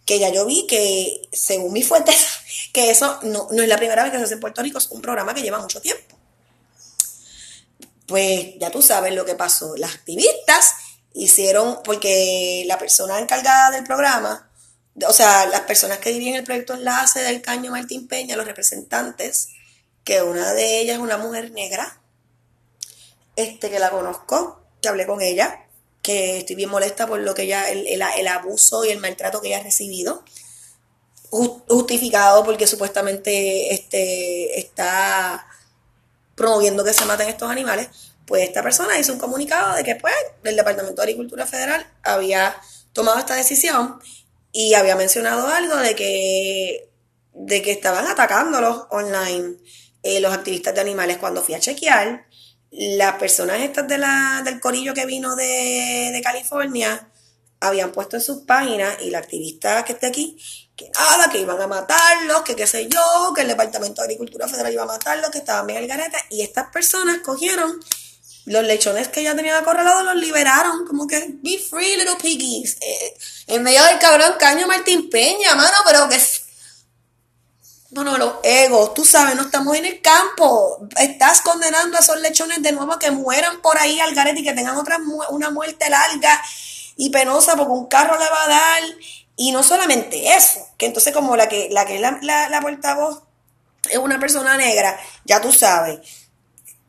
Que 0.07 0.18
ya 0.18 0.30
yo 0.30 0.44
vi 0.48 0.66
que, 0.66 1.30
según 1.31 1.71
mis 1.71 1.88
fuentes, 1.88 2.25
que 2.74 2.89
eso 2.89 3.19
no, 3.21 3.48
no 3.51 3.62
es 3.62 3.69
la 3.69 3.78
primera 3.78 4.01
vez 4.01 4.12
que 4.12 4.18
se 4.18 4.24
hace 4.24 4.33
en 4.33 4.39
Puerto 4.39 4.63
Rico, 4.63 4.80
es 4.80 4.88
un 4.88 5.04
programa 5.04 5.36
que 5.36 5.44
lleva 5.44 5.60
mucho 5.60 5.80
tiempo. 5.80 6.18
Pues 8.07 8.56
ya 8.60 8.71
tú 8.71 8.81
sabes 8.81 9.13
lo 9.13 9.24
que 9.24 9.36
pasó. 9.36 9.75
Las 9.78 9.94
activistas 9.94 10.74
hicieron, 11.16 11.80
porque 11.84 12.64
la 12.68 12.78
persona 12.78 13.20
encargada 13.20 13.72
del 13.72 13.84
programa, 13.84 14.52
o 15.08 15.14
sea, 15.14 15.46
las 15.48 15.62
personas 15.62 16.00
que 16.00 16.12
dirigen 16.12 16.36
el 16.36 16.44
proyecto 16.44 16.74
Enlace 16.74 17.22
del 17.22 17.42
Caño 17.42 17.72
Martín 17.72 18.08
Peña, 18.08 18.36
los 18.36 18.46
representantes, 18.46 19.50
que 20.04 20.22
una 20.22 20.54
de 20.54 20.80
ellas 20.80 20.98
es 20.98 21.02
una 21.02 21.18
mujer 21.18 21.52
negra, 21.52 22.02
este 23.36 23.69
que 23.69 23.80
la 23.80 23.90
conozco, 23.90 24.62
que 24.81 24.90
hablé 24.90 25.07
con 25.07 25.22
ella, 25.22 25.66
que 26.02 26.40
estoy 26.40 26.56
bien 26.56 26.69
molesta 26.69 27.07
por 27.07 27.19
lo 27.19 27.34
que 27.34 27.44
ella, 27.44 27.69
el, 27.69 27.88
el 27.88 28.28
abuso 28.28 28.86
y 28.86 28.90
el 28.90 29.00
maltrato 29.00 29.42
que 29.42 29.48
ella 29.48 29.60
ha 29.60 29.64
recibido, 29.64 30.24
justificado 31.30 32.44
porque 32.44 32.68
supuestamente 32.68 33.74
este, 33.74 34.60
está 34.60 35.48
promoviendo 36.36 36.84
que 36.84 36.94
se 36.94 37.06
maten 37.06 37.30
estos 37.30 37.50
animales, 37.50 37.90
pues 38.26 38.44
esta 38.44 38.64
persona 38.64 38.98
hizo 38.98 39.14
un 39.14 39.20
comunicado 39.20 39.76
de 39.76 39.84
que 39.84 39.96
pues 39.96 40.14
el 40.44 40.56
Departamento 40.56 41.02
de 41.02 41.04
Agricultura 41.04 41.46
Federal 41.46 41.86
había 42.04 42.56
tomado 42.94 43.20
esta 43.20 43.36
decisión 43.36 44.00
y 44.52 44.74
había 44.74 44.96
mencionado 44.96 45.48
algo 45.48 45.76
de 45.78 45.96
que, 45.96 46.90
de 47.34 47.62
que 47.62 47.72
estaban 47.72 48.08
atacándolos 48.08 48.88
online 48.90 49.58
eh, 50.04 50.20
los 50.22 50.34
activistas 50.34 50.74
de 50.74 50.82
animales. 50.82 51.18
Cuando 51.18 51.44
fui 51.44 51.56
a 51.56 51.60
chequear, 51.60 52.26
las 52.72 53.16
personas 53.16 53.60
estas 53.62 53.88
de 53.88 53.98
la, 53.98 54.42
del 54.44 54.60
corillo 54.60 54.94
que 54.94 55.06
vino 55.06 55.36
de, 55.36 56.12
de 56.14 56.22
California 56.24 57.10
habían 57.60 57.92
puesto 57.92 58.16
en 58.16 58.22
sus 58.22 58.44
páginas 58.44 58.98
y 59.02 59.10
la 59.10 59.20
activista 59.20 59.84
que 59.84 59.94
esté 59.94 60.08
aquí 60.08 60.38
que 60.76 60.90
nada, 60.90 61.30
que 61.30 61.40
iban 61.40 61.62
a 61.62 61.68
matarlos, 61.68 62.42
que 62.42 62.56
qué 62.56 62.68
sé 62.68 62.88
yo, 62.88 63.34
que 63.34 63.42
el 63.42 63.48
Departamento 63.48 64.02
de 64.02 64.08
Agricultura 64.08 64.48
Federal 64.48 64.74
iba 64.74 64.84
a 64.84 64.88
matarlos, 64.88 65.30
que 65.30 65.38
estaban 65.38 65.68
bien 65.68 65.80
el 65.80 65.88
garete. 65.88 66.18
Y 66.30 66.42
estas 66.42 66.70
personas 66.70 67.20
cogieron 67.20 67.80
los 68.45 68.64
lechones 68.64 69.07
que 69.07 69.23
ya 69.23 69.35
tenían 69.35 69.61
acorralados 69.61 70.04
los 70.06 70.16
liberaron, 70.16 70.85
como 70.85 71.07
que 71.07 71.19
be 71.42 71.57
free 71.57 71.97
little 71.97 72.16
piggies. 72.21 72.78
Eh, 72.80 73.18
en 73.47 73.64
medio 73.64 73.83
del 73.85 73.99
cabrón 73.99 74.33
caño 74.40 74.68
Martín 74.68 75.09
Peña, 75.09 75.56
mano, 75.56 75.78
pero 75.85 76.07
que 76.07 76.19
bueno, 77.92 78.18
los 78.18 78.33
egos, 78.44 78.94
tú 78.94 79.06
sabes, 79.06 79.35
no 79.35 79.44
estamos 79.44 79.75
en 79.78 79.85
el 79.85 80.02
campo. 80.02 80.85
Estás 80.97 81.42
condenando 81.42 81.95
a 81.95 82.02
esos 82.02 82.19
lechones 82.19 82.61
de 82.61 82.73
nuevo 82.73 82.92
a 82.94 82.99
que 82.99 83.09
mueran 83.09 83.61
por 83.61 83.78
ahí 83.78 83.99
al 84.02 84.14
garete 84.14 84.42
y 84.42 84.44
que 84.44 84.54
tengan 84.54 84.75
otra 84.75 84.99
una 85.30 85.49
muerte 85.49 85.90
larga 85.90 86.42
y 86.97 87.09
penosa 87.09 87.56
porque 87.56 87.71
un 87.71 87.87
carro 87.87 88.19
le 88.19 88.30
va 88.30 88.44
a 88.44 88.47
dar. 88.49 88.83
Y 89.37 89.54
no 89.54 89.64
solamente 89.64 90.35
eso, 90.35 90.68
que 90.78 90.87
entonces 90.87 91.14
como 91.14 91.37
la 91.37 91.47
que, 91.47 91.69
la 91.71 91.85
que 91.85 91.95
es 91.95 92.02
la, 92.02 92.19
la, 92.21 92.49
la 92.49 92.61
portavoz 92.61 93.21
es 93.90 93.97
una 93.97 94.19
persona 94.19 94.57
negra, 94.57 94.99
ya 95.23 95.40
tú 95.40 95.54
sabes 95.54 96.25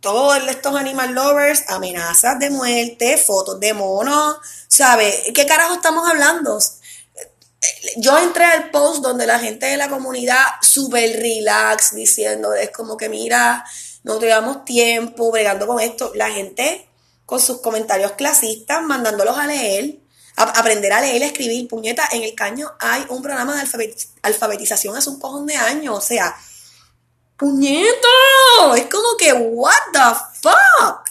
todos 0.00 0.36
estos 0.48 0.76
animal 0.76 1.14
lovers, 1.14 1.64
amenazas 1.68 2.38
de 2.38 2.50
muerte, 2.50 3.16
fotos 3.16 3.58
de 3.60 3.74
monos, 3.74 4.36
¿sabes? 4.68 5.22
¿Qué 5.34 5.46
carajo 5.46 5.74
estamos 5.74 6.08
hablando? 6.08 6.58
yo 7.96 8.18
entré 8.18 8.44
al 8.44 8.70
post 8.70 9.02
donde 9.02 9.26
la 9.26 9.38
gente 9.38 9.66
de 9.66 9.76
la 9.76 9.88
comunidad 9.88 10.42
súper 10.60 11.18
relax 11.18 11.94
diciendo, 11.94 12.54
es 12.54 12.70
como 12.70 12.96
que 12.96 13.08
mira, 13.08 13.64
no 14.02 14.20
llevamos 14.20 14.64
tiempo 14.64 15.30
bregando 15.32 15.66
con 15.66 15.80
esto. 15.80 16.12
La 16.14 16.30
gente 16.30 16.88
con 17.24 17.40
sus 17.40 17.60
comentarios 17.60 18.12
clasistas, 18.12 18.82
mandándolos 18.82 19.36
a 19.36 19.46
leer, 19.46 19.98
a 20.36 20.44
aprender 20.44 20.92
a 20.92 21.00
leer, 21.00 21.22
a 21.22 21.26
escribir. 21.26 21.66
Puñeta, 21.68 22.08
en 22.12 22.22
el 22.22 22.34
caño 22.34 22.72
hay 22.78 23.04
un 23.08 23.22
programa 23.22 23.56
de 23.56 23.96
alfabetización 24.22 24.96
hace 24.96 25.10
un 25.10 25.18
cojón 25.18 25.46
de 25.46 25.56
años. 25.56 25.96
O 25.96 26.00
sea, 26.00 26.36
puñeta, 27.37 28.09
es 28.76 28.87
como 28.87 29.16
que, 29.19 29.33
what 29.33 29.73
the 29.93 30.14
fuck. 30.40 31.11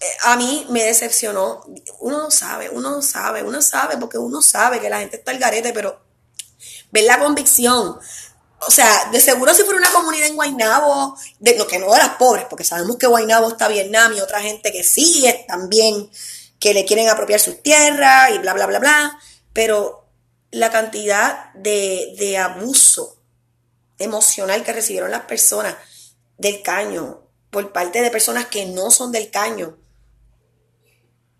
Eh, 0.00 0.06
a 0.22 0.36
mí 0.36 0.66
me 0.70 0.84
decepcionó. 0.84 1.64
Uno 1.98 2.18
no 2.18 2.30
sabe, 2.30 2.70
uno 2.70 2.90
no 2.90 3.02
sabe, 3.02 3.42
uno 3.42 3.60
sabe, 3.60 3.96
porque 3.98 4.18
uno 4.18 4.40
sabe 4.42 4.80
que 4.80 4.90
la 4.90 5.00
gente 5.00 5.16
está 5.16 5.30
al 5.30 5.38
garete, 5.38 5.72
pero 5.72 6.00
ver 6.90 7.04
la 7.04 7.18
convicción 7.18 7.98
o 8.66 8.70
sea, 8.70 9.08
de 9.10 9.20
seguro 9.20 9.54
si 9.54 9.62
fuera 9.62 9.78
una 9.78 9.90
comunidad 9.90 10.26
en 10.26 10.34
Guaynabo, 10.34 11.16
de 11.38 11.56
lo 11.56 11.66
que 11.66 11.78
no 11.78 11.90
de 11.92 11.98
las 11.98 12.16
pobres, 12.16 12.44
porque 12.48 12.64
sabemos 12.64 12.96
que 12.96 13.06
Guaynabo 13.06 13.48
está 13.48 13.68
Vietnam 13.68 14.12
y 14.12 14.20
otra 14.20 14.40
gente 14.40 14.70
que 14.70 14.84
sí 14.84 15.26
es 15.26 15.46
también, 15.46 16.10
que 16.58 16.74
le 16.74 16.84
quieren 16.84 17.08
apropiar 17.08 17.40
sus 17.40 17.62
tierras 17.62 18.32
y 18.34 18.38
bla, 18.38 18.52
bla, 18.52 18.66
bla, 18.66 18.78
bla, 18.78 19.18
pero 19.54 20.04
la 20.50 20.70
cantidad 20.70 21.52
de, 21.54 22.14
de 22.18 22.36
abuso 22.36 23.16
emocional 24.00 24.64
que 24.64 24.72
recibieron 24.72 25.10
las 25.10 25.22
personas 25.22 25.76
del 26.38 26.62
caño 26.62 27.20
por 27.50 27.72
parte 27.72 28.02
de 28.02 28.10
personas 28.10 28.46
que 28.46 28.66
no 28.66 28.90
son 28.90 29.12
del 29.12 29.30
caño, 29.30 29.76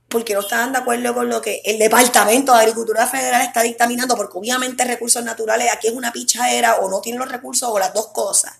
porque 0.08 0.34
no 0.34 0.40
estaban 0.40 0.72
de 0.72 0.78
acuerdo 0.78 1.14
con 1.14 1.28
lo 1.28 1.40
que 1.40 1.62
el 1.64 1.78
Departamento 1.78 2.52
de 2.52 2.58
Agricultura 2.58 3.06
Federal 3.06 3.42
está 3.42 3.62
dictaminando, 3.62 4.16
porque 4.16 4.36
obviamente 4.36 4.84
recursos 4.84 5.24
naturales 5.24 5.72
aquí 5.72 5.86
es 5.86 5.94
una 5.94 6.12
pichadera 6.12 6.76
o 6.76 6.90
no 6.90 7.00
tienen 7.00 7.20
los 7.20 7.30
recursos 7.30 7.68
o 7.70 7.78
las 7.78 7.94
dos 7.94 8.08
cosas. 8.08 8.52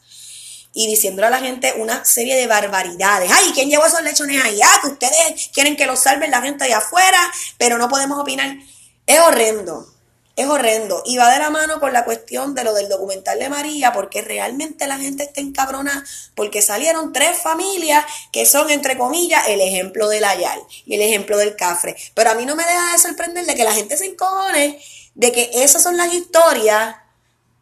Y 0.73 0.87
diciéndole 0.87 1.26
a 1.26 1.30
la 1.30 1.40
gente 1.40 1.75
una 1.78 2.04
serie 2.04 2.37
de 2.37 2.47
barbaridades. 2.47 3.28
Ay, 3.35 3.50
¿quién 3.52 3.69
llevó 3.69 3.87
esos 3.87 4.02
lechones 4.02 4.45
allá? 4.45 4.69
Que 4.80 4.87
ustedes 4.87 5.50
quieren 5.52 5.76
que 5.76 5.87
los 5.87 5.99
salven 5.99 6.30
la 6.30 6.40
gente 6.40 6.64
de 6.64 6.75
afuera, 6.75 7.19
pero 7.59 7.76
no 7.76 7.88
podemos 7.88 8.21
opinar. 8.21 8.57
Es 9.04 9.19
horrendo 9.19 9.92
es 10.40 10.47
horrendo. 10.47 11.02
Y 11.06 11.16
va 11.16 11.30
de 11.32 11.38
la 11.38 11.50
mano 11.50 11.80
con 11.80 11.92
la 11.92 12.04
cuestión 12.04 12.54
de 12.54 12.64
lo 12.64 12.75
del 12.75 12.88
documental 12.88 13.38
de 13.38 13.49
María, 13.49 13.92
porque 13.92 14.23
realmente 14.23 14.87
la 14.87 14.99
gente 14.99 15.25
está 15.25 15.40
encabrona, 15.40 16.04
porque 16.35 16.62
salieron 16.62 17.12
tres 17.12 17.37
familias 17.37 18.04
que 18.32 18.47
son, 18.47 18.70
entre 18.70 18.99
comillas, 18.99 19.49
el 19.49 19.61
ejemplo 19.61 20.09
del 20.09 20.25
Ayal 20.25 20.61
y 20.87 20.94
el 20.94 21.02
ejemplo 21.02 21.37
del 21.37 21.56
Cafre. 21.56 21.97
Pero 22.14 22.30
a 22.30 22.35
mí 22.35 22.47
no 22.47 22.56
me 22.56 22.64
deja 22.64 22.92
de 22.92 22.99
sorprender 22.99 23.47
de 23.47 23.54
que 23.54 23.64
la 23.64 23.75
gente 23.75 23.97
se 23.97 24.06
encojone 24.06 24.80
de 25.14 25.32
que 25.32 25.50
esas 25.52 25.82
son 25.82 25.97
las 25.97 26.12
historias, 26.12 26.97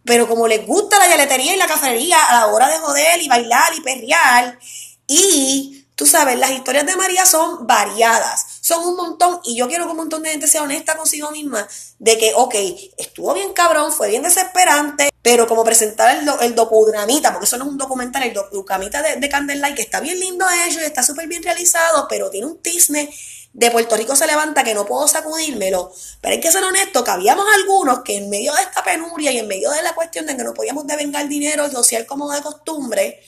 pero 0.04 0.28
como 0.28 0.47
les 0.47 0.66
gusta 0.66 0.99
la 0.99 1.08
yaletería 1.08 1.54
y 1.54 1.58
la 1.58 1.66
cafrería 1.66 2.23
a 2.26 2.35
la 2.35 2.47
hora 2.49 2.68
de 2.68 2.78
joder 2.78 3.20
y 3.20 3.28
bailar 3.28 3.75
y 3.75 3.80
perrear, 3.80 4.58
y 5.06 5.87
tú 5.94 6.06
sabes, 6.06 6.38
las 6.38 6.50
historias 6.50 6.87
de 6.87 6.97
María 6.97 7.26
son 7.26 7.66
variadas 7.66 8.58
son 8.69 8.87
un 8.87 8.97
montón 8.97 9.41
y 9.45 9.57
yo 9.57 9.67
quiero 9.67 9.87
que 9.87 9.93
un 9.93 9.97
montón 9.97 10.23
de 10.23 10.31
gente 10.31 10.47
sea 10.47 10.63
honesta 10.63 10.95
consigo 10.95 11.31
misma 11.31 11.67
de 11.99 12.19
que, 12.19 12.33
ok, 12.37 12.55
estuvo 12.99 13.33
bien 13.33 13.55
cabrón, 13.55 13.91
fue 13.93 14.09
bien 14.09 14.23
desesperante, 14.23 15.09
pero 15.23 15.49
como 15.49 15.65
presentar 15.65 16.19
el, 16.19 16.29
el 16.43 16.55
docudramita, 16.55 17.33
porque 17.33 17.47
eso 17.47 17.57
no 17.57 17.65
es 17.65 17.71
un 17.71 17.79
documental, 17.79 18.25
el 18.25 18.35
docudramita 18.35 19.01
de, 19.01 19.17
de 19.17 19.29
Candlelight, 19.31 19.75
que 19.75 19.81
está 19.81 20.01
bien 20.01 20.21
lindo 20.21 20.45
hecho 20.67 20.81
y 20.81 20.85
está 20.85 21.03
súper 21.03 21.27
bien 21.29 21.43
realizado, 21.43 22.07
pero 22.11 22.29
tiene 22.29 22.47
un 22.47 22.59
tisne 22.61 23.11
de 23.55 23.71
Puerto 23.71 23.97
Rico 23.97 24.15
se 24.15 24.27
levanta 24.27 24.63
que 24.63 24.75
no 24.75 24.85
puedo 24.85 25.09
sacudírmelo. 25.09 25.91
Pero 26.21 26.35
hay 26.35 26.41
que 26.41 26.53
ser 26.53 26.63
honesto 26.63 27.03
que 27.03 27.11
habíamos 27.11 27.47
algunos 27.57 28.01
que 28.03 28.19
en 28.19 28.29
medio 28.29 28.53
de 28.53 28.61
esta 28.61 28.85
penuria 28.85 29.33
y 29.33 29.39
en 29.39 29.49
medio 29.49 29.71
de 29.71 29.83
la 29.83 29.95
cuestión 29.95 30.27
de 30.27 30.37
que 30.37 30.45
no 30.45 30.53
podíamos 30.53 30.87
devengar 30.87 31.27
dinero 31.27 31.71
social 31.71 32.05
como 32.05 32.31
de 32.31 32.43
costumbre, 32.43 33.23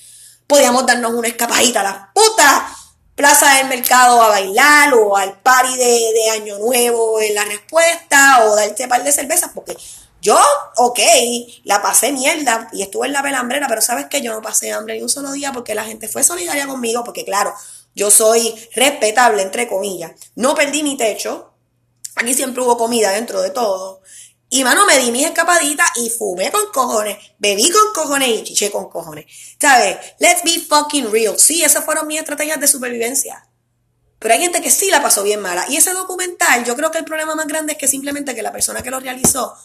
podíamos 0.47 0.85
darnos 0.85 1.15
una 1.15 1.29
escapadita 1.29 1.81
a 1.81 1.85
la 1.85 2.11
puta 2.15 2.77
plaza 3.21 3.57
del 3.57 3.69
mercado 3.69 4.23
a 4.23 4.29
bailar 4.29 4.95
o 4.95 5.15
al 5.15 5.39
party 5.41 5.77
de, 5.77 6.31
Año 6.31 6.59
Nuevo 6.59 7.21
en 7.21 7.35
la 7.35 7.45
respuesta 7.45 8.47
o 8.47 8.57
darte 8.57 8.89
par 8.89 9.05
de 9.05 9.13
cervezas, 9.13 9.51
porque 9.55 9.77
yo, 10.23 10.39
ok, 10.77 10.99
la 11.65 11.83
pasé 11.83 12.13
mierda 12.13 12.69
y 12.73 12.81
estuve 12.81 13.09
en 13.09 13.13
la 13.13 13.23
pelambrera, 13.23 13.69
pero 13.69 13.83
sabes 13.83 14.07
que 14.07 14.23
yo 14.23 14.33
no 14.33 14.41
pasé 14.41 14.73
hambre 14.73 14.95
ni 14.95 15.03
un 15.03 15.11
solo 15.11 15.33
día 15.33 15.53
porque 15.53 15.75
la 15.75 15.85
gente 15.85 16.09
fue 16.09 16.23
solidaria 16.23 16.67
conmigo, 16.67 17.05
porque 17.05 17.27
claro, 17.27 17.53
yo 17.95 18.11
soy 18.11 18.55
respetable, 18.75 19.43
entre 19.43 19.69
comillas. 19.69 20.13
No 20.35 20.55
perdí 20.55 20.83
mi 20.83 20.97
techo, 20.97 21.53
aquí 22.17 22.33
siempre 22.33 22.63
hubo 22.63 22.79
comida 22.79 23.11
dentro 23.11 23.43
de 23.43 23.51
todo. 23.51 24.01
Y 24.53 24.65
mano, 24.65 24.85
me 24.85 24.99
di 24.99 25.13
mis 25.13 25.27
escapaditas 25.27 25.89
y 25.97 26.11
fumé 26.11 26.51
con 26.51 26.73
cojones, 26.73 27.17
bebí 27.39 27.71
con 27.71 27.93
cojones 27.95 28.29
y 28.29 28.43
chiché 28.43 28.71
con 28.73 28.91
cojones. 28.91 29.27
¿Sabes? 29.61 29.97
Let's 30.19 30.43
be 30.43 30.59
fucking 30.59 31.11
real. 31.13 31.39
Sí, 31.39 31.63
esas 31.63 31.85
fueron 31.85 32.09
mis 32.09 32.19
estrategias 32.19 32.59
de 32.59 32.67
supervivencia. 32.67 33.47
Pero 34.19 34.35
hay 34.35 34.41
gente 34.41 34.61
que 34.61 34.71
sí 34.71 34.91
la 34.91 35.01
pasó 35.01 35.23
bien 35.23 35.41
mala. 35.41 35.65
Y 35.69 35.77
ese 35.77 35.93
documental, 35.93 36.65
yo 36.65 36.75
creo 36.75 36.91
que 36.91 36.99
el 36.99 37.05
problema 37.05 37.37
más 37.37 37.47
grande 37.47 37.73
es 37.75 37.79
que 37.79 37.87
simplemente 37.87 38.35
que 38.35 38.43
la 38.43 38.51
persona 38.51 38.83
que 38.83 38.91
lo 38.91 38.99
realizó, 38.99 39.57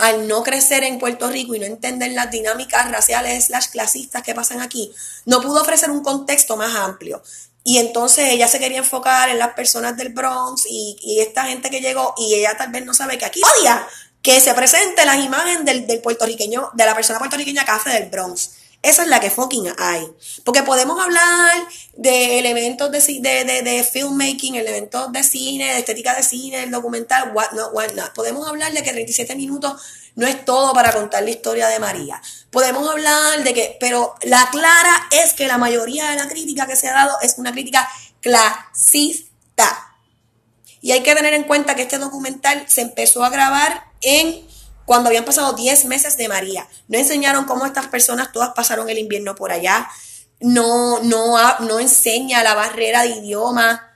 al 0.00 0.26
no 0.26 0.42
crecer 0.42 0.82
en 0.84 0.98
Puerto 0.98 1.28
Rico 1.28 1.54
y 1.54 1.58
no 1.58 1.66
entender 1.66 2.12
las 2.12 2.30
dinámicas 2.30 2.90
raciales 2.90 3.44
slash 3.44 3.66
clasistas 3.66 4.22
que 4.22 4.34
pasan 4.34 4.62
aquí, 4.62 4.92
no 5.26 5.42
pudo 5.42 5.60
ofrecer 5.60 5.90
un 5.90 6.02
contexto 6.02 6.56
más 6.56 6.74
amplio. 6.74 7.22
Y 7.62 7.78
entonces 7.78 8.30
ella 8.30 8.48
se 8.48 8.60
quería 8.60 8.78
enfocar 8.78 9.28
en 9.28 9.38
las 9.38 9.54
personas 9.54 9.96
del 9.96 10.10
Bronx 10.12 10.66
y, 10.70 10.96
y, 11.02 11.20
esta 11.20 11.44
gente 11.46 11.68
que 11.68 11.80
llegó 11.80 12.14
y 12.16 12.34
ella 12.34 12.56
tal 12.56 12.70
vez 12.70 12.84
no 12.84 12.94
sabe 12.94 13.18
que 13.18 13.24
aquí 13.24 13.40
odia 13.58 13.86
que 14.26 14.40
se 14.40 14.52
presente 14.54 15.04
las 15.04 15.24
imágenes 15.24 15.64
del, 15.64 15.86
del 15.86 16.00
puertorriqueño, 16.00 16.70
de 16.74 16.84
la 16.84 16.96
persona 16.96 17.20
puertorriqueña 17.20 17.64
café 17.64 17.90
del 17.90 18.10
Bronx. 18.10 18.56
Esa 18.82 19.04
es 19.04 19.08
la 19.08 19.20
que 19.20 19.30
fucking 19.30 19.72
hay. 19.78 20.04
Porque 20.42 20.64
podemos 20.64 21.00
hablar 21.00 21.54
de 21.94 22.40
elementos 22.40 22.90
de, 22.90 22.98
de, 23.20 23.62
de, 23.62 23.84
filmmaking, 23.84 24.56
elementos 24.56 25.12
de 25.12 25.22
cine, 25.22 25.72
de 25.72 25.78
estética 25.78 26.12
de 26.12 26.24
cine, 26.24 26.58
del 26.58 26.72
documental, 26.72 27.30
what 27.34 27.52
not, 27.52 27.72
what 27.72 27.92
not. 27.92 28.12
Podemos 28.14 28.48
hablar 28.48 28.72
de 28.72 28.82
que 28.82 28.90
37 28.90 29.36
minutos 29.36 29.80
no 30.16 30.26
es 30.26 30.44
todo 30.44 30.72
para 30.72 30.92
contar 30.92 31.22
la 31.22 31.30
historia 31.30 31.68
de 31.68 31.78
María. 31.78 32.20
Podemos 32.50 32.90
hablar 32.90 33.44
de 33.44 33.54
que, 33.54 33.76
pero 33.78 34.16
la 34.22 34.48
clara 34.50 35.06
es 35.12 35.34
que 35.34 35.46
la 35.46 35.56
mayoría 35.56 36.10
de 36.10 36.16
la 36.16 36.26
crítica 36.26 36.66
que 36.66 36.74
se 36.74 36.88
ha 36.88 36.94
dado 36.94 37.16
es 37.22 37.38
una 37.38 37.52
crítica 37.52 37.88
clasista. 38.20 39.94
Y 40.80 40.90
hay 40.90 41.04
que 41.04 41.14
tener 41.14 41.32
en 41.32 41.44
cuenta 41.44 41.76
que 41.76 41.82
este 41.82 41.98
documental 41.98 42.64
se 42.68 42.80
empezó 42.80 43.24
a 43.24 43.30
grabar 43.30 43.85
en 44.00 44.46
cuando 44.84 45.08
habían 45.08 45.24
pasado 45.24 45.52
10 45.52 45.86
meses 45.86 46.16
de 46.16 46.28
María. 46.28 46.66
No 46.88 46.98
enseñaron 46.98 47.44
cómo 47.44 47.66
estas 47.66 47.88
personas 47.88 48.32
todas 48.32 48.50
pasaron 48.54 48.88
el 48.88 48.98
invierno 48.98 49.34
por 49.34 49.52
allá. 49.52 49.88
No, 50.40 51.02
no, 51.02 51.36
no 51.60 51.80
enseña 51.80 52.42
la 52.42 52.54
barrera 52.54 53.02
de 53.02 53.10
idioma. 53.10 53.92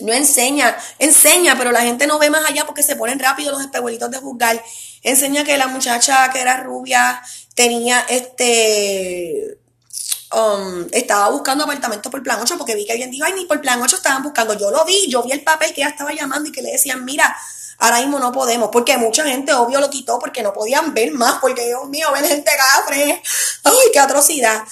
No 0.00 0.12
enseña, 0.12 0.76
enseña, 0.98 1.56
pero 1.56 1.72
la 1.72 1.80
gente 1.80 2.06
no 2.06 2.18
ve 2.18 2.28
más 2.28 2.44
allá 2.44 2.66
porque 2.66 2.82
se 2.82 2.96
ponen 2.96 3.18
rápido 3.18 3.52
los 3.52 3.62
espejuelitos 3.62 4.10
de 4.10 4.18
juzgar. 4.18 4.62
Enseña 5.02 5.44
que 5.44 5.56
la 5.56 5.68
muchacha 5.68 6.28
que 6.30 6.40
era 6.40 6.62
rubia 6.62 7.22
tenía 7.54 8.04
este 8.08 9.58
Um, 10.32 10.88
estaba 10.90 11.30
buscando 11.30 11.62
apartamentos 11.62 12.10
por 12.10 12.20
plan 12.20 12.40
8 12.42 12.58
porque 12.58 12.74
vi 12.74 12.84
que 12.84 12.92
alguien 12.92 13.12
dijo, 13.12 13.24
ay, 13.24 13.32
ni 13.34 13.44
por 13.44 13.60
plan 13.60 13.80
8 13.80 13.96
estaban 13.96 14.22
buscando. 14.24 14.54
Yo 14.54 14.70
lo 14.70 14.84
vi, 14.84 15.08
yo 15.08 15.22
vi 15.22 15.30
el 15.32 15.42
papel 15.42 15.72
que 15.72 15.82
ella 15.82 15.90
estaba 15.90 16.12
llamando 16.12 16.48
y 16.48 16.52
que 16.52 16.62
le 16.62 16.72
decían, 16.72 17.04
mira, 17.04 17.34
Ahora 17.78 17.98
mismo 17.98 18.18
no 18.18 18.32
podemos, 18.32 18.70
porque 18.72 18.96
mucha 18.96 19.24
gente 19.24 19.52
obvio 19.52 19.80
lo 19.80 19.90
quitó 19.90 20.18
porque 20.18 20.42
no 20.42 20.52
podían 20.52 20.94
ver 20.94 21.12
más, 21.12 21.38
porque 21.40 21.66
Dios 21.66 21.88
mío, 21.88 22.08
ven 22.12 22.24
gente 22.24 22.50
gafre. 22.56 23.22
¡Ay, 23.64 23.90
qué 23.92 23.98
atrocidad! 23.98 24.62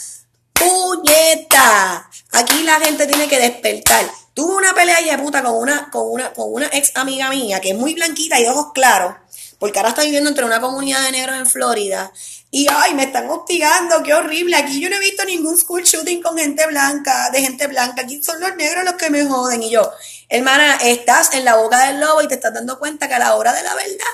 ¡Puñeta! 0.53 2.09
Aquí 2.33 2.63
la 2.63 2.81
gente 2.81 3.07
tiene 3.07 3.29
que 3.29 3.39
despertar. 3.39 4.11
Tuve 4.33 4.57
una 4.57 4.75
pelea 4.75 5.01
de 5.01 5.23
puta 5.23 5.43
con 5.43 5.55
una, 5.55 5.91
con 5.91 6.11
una, 6.11 6.33
con 6.33 6.53
una 6.53 6.67
ex 6.73 6.93
amiga 6.97 7.29
mía 7.29 7.61
que 7.61 7.71
es 7.71 7.77
muy 7.77 7.95
blanquita 7.95 8.41
y 8.41 8.47
ojos 8.47 8.73
claros, 8.75 9.15
porque 9.61 9.79
ahora 9.79 9.91
está 9.91 10.03
viviendo 10.03 10.29
entre 10.29 10.45
una 10.45 10.61
comunidad 10.61 11.03
de 11.05 11.13
negros 11.13 11.37
en 11.37 11.47
Florida. 11.47 12.13
Y 12.51 12.69
ay, 12.71 12.95
me 12.95 13.05
están 13.05 13.29
hostigando, 13.29 14.03
qué 14.05 14.15
horrible. 14.15 14.57
Aquí 14.57 14.81
yo 14.81 14.89
no 14.89 14.95
he 14.95 15.01
visto 15.01 15.25
ningún 15.25 15.57
school 15.59 15.83
shooting 15.83 16.23
con 16.23 16.39
gente 16.39 16.67
blanca, 16.69 17.31
de 17.31 17.41
gente 17.41 17.67
blanca. 17.67 18.03
Aquí 18.03 18.23
son 18.23 18.41
los 18.41 18.55
negros 18.55 18.85
los 18.85 18.95
que 18.95 19.11
me 19.11 19.27
joden. 19.27 19.63
Y 19.63 19.71
yo, 19.71 19.93
Hermana, 20.29 20.77
estás 20.83 21.35
en 21.35 21.45
la 21.45 21.57
boca 21.57 21.87
del 21.87 22.01
lobo 22.01 22.23
y 22.23 22.29
te 22.29 22.35
estás 22.35 22.55
dando 22.55 22.79
cuenta 22.79 23.09
que 23.09 23.15
a 23.15 23.19
la 23.19 23.35
hora 23.35 23.53
de 23.53 23.63
la 23.63 23.75
verdad 23.75 24.07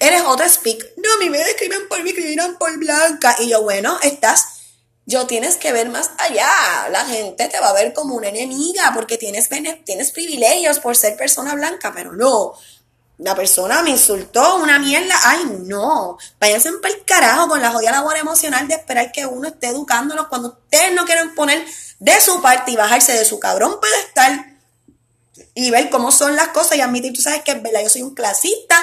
eres 0.00 0.22
otro 0.26 0.48
speak. 0.48 0.94
No, 0.96 1.14
a 1.14 1.18
mí 1.18 1.30
me 1.30 1.38
describen 1.38 1.86
por 1.88 2.02
mí, 2.02 2.10
escribieron 2.10 2.56
por 2.56 2.76
blanca. 2.78 3.36
Y 3.38 3.50
yo, 3.50 3.62
bueno, 3.62 3.98
estás, 4.02 4.46
yo 5.06 5.26
tienes 5.26 5.56
que 5.56 5.72
ver 5.72 5.88
más 5.90 6.10
allá. 6.18 6.88
La 6.90 7.04
gente 7.04 7.46
te 7.48 7.60
va 7.60 7.68
a 7.68 7.74
ver 7.74 7.92
como 7.92 8.16
una 8.16 8.28
enemiga 8.28 8.92
porque 8.94 9.18
tienes, 9.18 9.48
tienes 9.84 10.10
privilegios 10.10 10.80
por 10.80 10.96
ser 10.96 11.16
persona 11.16 11.54
blanca, 11.54 11.92
pero 11.94 12.12
no. 12.12 12.54
La 13.18 13.34
persona 13.34 13.82
me 13.82 13.90
insultó, 13.90 14.56
una 14.56 14.78
mierda. 14.78 15.14
Ay, 15.24 15.44
no. 15.64 16.16
Váyanse 16.40 16.72
para 16.80 16.94
el 16.94 17.04
carajo 17.04 17.48
con 17.48 17.60
la 17.60 17.70
jodida 17.70 17.92
labor 17.92 18.16
emocional 18.16 18.66
de 18.66 18.74
esperar 18.74 19.12
que 19.12 19.26
uno 19.26 19.48
esté 19.48 19.68
educándolos 19.68 20.28
cuando 20.28 20.48
ustedes 20.48 20.94
no 20.94 21.04
quieren 21.04 21.34
poner 21.34 21.62
de 21.98 22.20
su 22.22 22.40
parte 22.40 22.70
y 22.70 22.76
bajarse 22.76 23.12
de 23.12 23.26
su 23.26 23.38
cabrón 23.38 23.78
pedestal 23.78 24.49
y 25.54 25.70
ver 25.70 25.90
cómo 25.90 26.12
son 26.12 26.36
las 26.36 26.48
cosas 26.48 26.76
y 26.76 26.80
admitir, 26.80 27.12
tú 27.12 27.22
sabes 27.22 27.42
que 27.42 27.52
es 27.52 27.62
verdad, 27.62 27.82
yo 27.82 27.90
soy 27.90 28.02
un 28.02 28.14
clasista, 28.14 28.76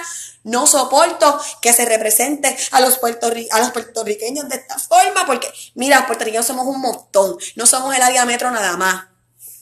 no 0.43 0.67
soporto 0.67 1.39
que 1.61 1.73
se 1.73 1.85
represente 1.85 2.55
a 2.71 2.81
los, 2.81 2.99
a 3.51 3.59
los 3.59 3.71
puertorriqueños 3.71 4.47
de 4.49 4.55
esta 4.55 4.77
forma, 4.79 5.25
porque 5.25 5.51
mira, 5.75 5.97
los 5.97 6.05
puertorriqueños 6.07 6.45
somos 6.45 6.65
un 6.67 6.79
montón, 6.79 7.37
no 7.55 7.65
somos 7.65 7.95
el 7.95 8.01
área 8.01 8.25
nada 8.51 8.77
más. 8.77 9.16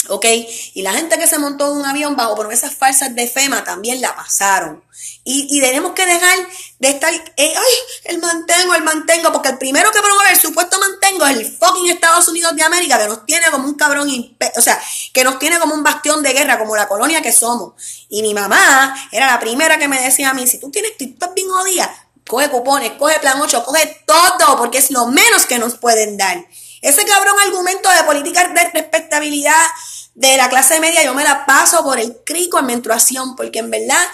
¿Ok? 0.09 0.25
Y 0.73 0.81
la 0.81 0.93
gente 0.93 1.17
que 1.17 1.27
se 1.27 1.39
montó 1.39 1.71
en 1.71 1.77
un 1.77 1.85
avión 1.85 2.15
bajo 2.15 2.35
promesas 2.35 2.75
falsas 2.75 3.15
de 3.15 3.27
FEMA 3.27 3.63
también 3.63 4.01
la 4.01 4.15
pasaron. 4.15 4.83
Y, 5.27 5.59
tenemos 5.59 5.93
que 5.93 6.05
dejar 6.05 6.37
de 6.79 6.89
estar, 6.89 7.11
eh, 7.11 7.23
ay, 7.37 7.73
el 8.03 8.19
mantengo, 8.19 8.75
el 8.75 8.83
mantengo, 8.83 9.31
porque 9.31 9.49
el 9.49 9.57
primero 9.57 9.91
que 9.91 9.99
promueve 9.99 10.31
el 10.31 10.39
supuesto 10.39 10.79
mantengo 10.79 11.25
es 11.25 11.37
el 11.37 11.57
fucking 11.57 11.89
Estados 11.89 12.27
Unidos 12.27 12.55
de 12.55 12.61
América, 12.61 12.99
que 12.99 13.07
nos 13.07 13.25
tiene 13.25 13.49
como 13.49 13.67
un 13.67 13.73
cabrón, 13.73 14.07
o 14.55 14.61
sea, 14.61 14.79
que 15.13 15.23
nos 15.23 15.39
tiene 15.39 15.59
como 15.59 15.73
un 15.73 15.83
bastión 15.83 16.21
de 16.21 16.31
guerra, 16.31 16.59
como 16.59 16.75
la 16.75 16.87
colonia 16.87 17.23
que 17.23 17.31
somos. 17.31 17.73
Y 18.07 18.21
mi 18.21 18.35
mamá 18.35 18.95
era 19.11 19.25
la 19.25 19.39
primera 19.39 19.79
que 19.79 19.87
me 19.87 19.99
decía 19.99 20.29
a 20.29 20.33
mí, 20.35 20.45
si 20.45 20.59
tú 20.59 20.69
tienes, 20.69 20.95
tú 20.95 21.05
estás 21.05 21.33
bien 21.33 21.49
jodida, 21.49 22.07
coge 22.27 22.49
cupones, 22.49 22.91
coge 22.91 23.19
plan 23.19 23.41
8, 23.41 23.63
coge 23.65 24.03
todo, 24.05 24.57
porque 24.57 24.77
es 24.77 24.91
lo 24.91 25.07
menos 25.07 25.47
que 25.47 25.57
nos 25.57 25.75
pueden 25.75 26.17
dar. 26.17 26.45
Ese 26.81 27.03
cabrón 27.03 27.35
argumento 27.43 27.89
de 27.89 28.03
política 28.03 28.47
de 28.47 28.69
respetabilidad 28.69 29.65
de 30.15 30.37
la 30.37 30.49
clase 30.49 30.79
media, 30.79 31.03
yo 31.03 31.13
me 31.13 31.23
la 31.23 31.45
paso 31.45 31.83
por 31.83 31.99
el 31.99 32.17
crico 32.25 32.57
en 32.59 32.67
menstruación, 32.67 33.35
porque 33.35 33.59
en 33.59 33.69
verdad, 33.69 34.07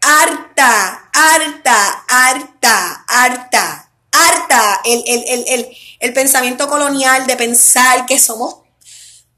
harta, 0.00 1.10
harta, 1.12 2.04
harta, 2.08 3.04
harta, 3.06 3.90
harta 4.12 4.80
el, 4.84 5.66
el, 6.00 6.12
pensamiento 6.12 6.68
colonial 6.68 7.26
de 7.26 7.36
pensar 7.36 8.04
que 8.06 8.18
somos, 8.18 8.56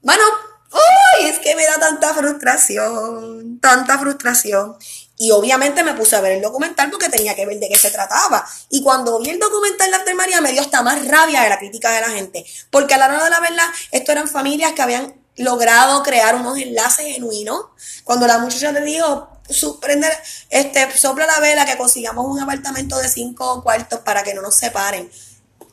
bueno, 0.01 0.25
uy, 0.73 1.27
es 1.27 1.39
que 1.39 1.55
me 1.55 1.65
da 1.65 1.79
tanta 1.79 2.15
frustración, 2.15 3.61
tanta 3.61 3.99
frustración. 3.99 4.77
Y 5.21 5.33
obviamente 5.33 5.83
me 5.83 5.95
puse 5.95 6.15
a 6.15 6.21
ver 6.21 6.33
el 6.33 6.43
documental 6.43 6.91
porque 6.91 7.09
tenía 7.09 7.35
que 7.35 7.45
ver 7.45 7.59
de 7.59 7.69
qué 7.69 7.77
se 7.77 7.91
trataba. 7.91 8.47
Y 8.71 8.85
cuando 8.85 9.19
vi 9.19 9.31
el 9.31 9.41
documental 9.41 9.91
de 9.91 9.97
After 9.97 10.15
María 10.15 10.41
me 10.41 10.53
dio 10.53 10.61
hasta 10.61 10.81
más 10.83 11.05
rabia 11.09 11.43
de 11.43 11.49
la 11.49 11.59
crítica 11.59 11.91
de 11.91 12.01
la 12.03 12.11
gente. 12.11 12.47
Porque 12.71 12.95
a 12.95 12.99
la 12.99 13.07
hora 13.07 13.25
de 13.25 13.31
la 13.31 13.41
verdad, 13.41 13.67
esto 13.91 14.13
eran 14.13 14.29
familias 14.29 14.75
que 14.75 14.83
habían 14.83 15.13
logrado 15.39 16.03
crear 16.03 16.35
unos 16.37 16.59
enlaces 16.59 17.07
genuinos. 17.07 17.67
Cuando 18.05 18.27
la 18.27 18.39
muchacha 18.39 18.73
le 18.73 18.83
dijo, 18.83 19.29
este, 20.51 20.99
sopla 20.99 21.27
la 21.27 21.41
vela 21.41 21.65
que 21.65 21.77
consigamos 21.77 22.27
un 22.27 22.41
apartamento 22.41 22.99
de 22.99 23.09
cinco 23.09 23.63
cuartos 23.63 24.01
para 24.01 24.23
que 24.23 24.35
no 24.35 24.43
nos 24.43 24.57
separen. 24.57 25.11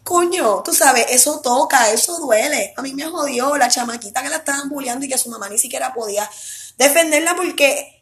Coño, 0.03 0.61
tú 0.63 0.73
sabes, 0.73 1.07
eso 1.09 1.39
toca, 1.41 1.89
eso 1.89 2.19
duele. 2.19 2.73
A 2.77 2.81
mí 2.81 2.93
me 2.93 3.05
jodió 3.05 3.57
la 3.57 3.67
chamaquita 3.67 4.21
que 4.21 4.29
la 4.29 4.37
estaban 4.37 4.69
bulleando 4.69 5.05
y 5.05 5.09
que 5.09 5.17
su 5.17 5.29
mamá 5.29 5.49
ni 5.49 5.57
siquiera 5.57 5.93
podía 5.93 6.29
defenderla 6.77 7.35
porque 7.35 7.95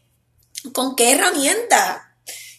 ¿Con 0.71 0.95
qué 0.95 1.11
herramienta? 1.11 2.12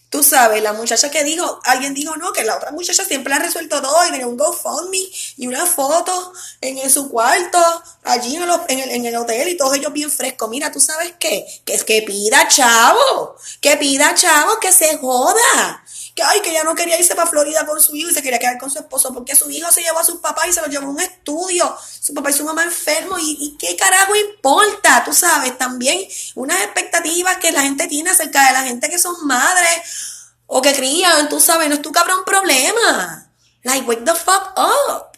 Tú 0.09 0.23
sabes, 0.23 0.61
la 0.61 0.73
muchacha 0.73 1.11
que 1.11 1.23
dijo, 1.23 1.59
alguien 1.63 1.93
dijo, 1.93 2.15
no, 2.15 2.31
que 2.31 2.43
la 2.43 2.55
otra 2.55 2.71
muchacha 2.71 3.03
siempre 3.03 3.33
ha 3.33 3.39
resuelto 3.39 3.81
todo 3.81 4.05
y 4.07 4.11
tenía 4.11 4.27
un 4.27 4.37
GoFundMe 4.37 5.09
y 5.37 5.47
una 5.47 5.65
foto 5.65 6.31
en, 6.61 6.89
su 6.89 7.09
cuarto, 7.09 7.59
allí 8.03 8.35
en 8.35 8.43
el, 8.43 8.89
en, 8.91 9.05
el, 9.05 9.15
hotel 9.15 9.49
y 9.49 9.57
todos 9.57 9.75
ellos 9.75 9.91
bien 9.91 10.09
frescos. 10.09 10.49
Mira, 10.49 10.71
tú 10.71 10.79
sabes 10.79 11.13
qué, 11.19 11.45
que 11.65 11.73
es 11.73 11.83
que 11.83 12.01
pida 12.03 12.47
chavo, 12.47 13.35
que 13.59 13.75
pida 13.77 14.13
chavo, 14.15 14.59
que 14.59 14.71
se 14.71 14.97
joda 14.97 15.83
que 16.15 16.23
ay, 16.23 16.39
que 16.39 16.51
ella 16.51 16.63
no 16.63 16.73
quería 16.73 16.97
irse 16.97 17.13
para 17.13 17.29
Florida 17.29 17.65
con 17.65 17.81
su 17.81 17.93
hijo 17.93 18.09
y 18.09 18.13
se 18.13 18.23
quería 18.23 18.39
quedar 18.39 18.57
con 18.57 18.71
su 18.71 18.79
esposo 18.79 19.13
porque 19.13 19.35
su 19.35 19.49
hijo 19.49 19.69
se 19.69 19.81
llevó 19.81 19.99
a 19.99 20.03
su 20.03 20.21
papá 20.21 20.47
y 20.47 20.53
se 20.53 20.61
lo 20.61 20.67
llevó 20.67 20.87
a 20.87 20.89
un 20.91 21.01
estudio, 21.01 21.77
su 21.99 22.13
papá 22.13 22.29
y 22.29 22.33
su 22.33 22.45
mamá 22.45 22.63
enfermo 22.63 23.19
y, 23.19 23.37
y 23.41 23.57
qué 23.57 23.75
carajo 23.75 24.15
importa, 24.15 25.03
tú 25.03 25.13
sabes, 25.13 25.57
también 25.57 26.07
unas 26.35 26.61
expectativas 26.61 27.35
que 27.37 27.51
la 27.51 27.63
gente 27.63 27.87
tiene 27.87 28.11
acerca 28.11 28.47
de 28.47 28.53
la 28.53 28.63
gente 28.63 28.89
que 28.89 28.97
son 28.97 29.27
madres 29.27 29.81
o 30.47 30.61
que 30.61 30.73
crían, 30.73 31.27
tú 31.27 31.39
sabes, 31.41 31.67
no 31.67 31.75
es 31.75 31.81
tu 31.81 31.91
cabrón 31.91 32.23
problema. 32.25 33.29
Like, 33.63 33.87
wake 33.87 34.05
the 34.05 34.13
fuck 34.13 34.53
up. 34.57 35.17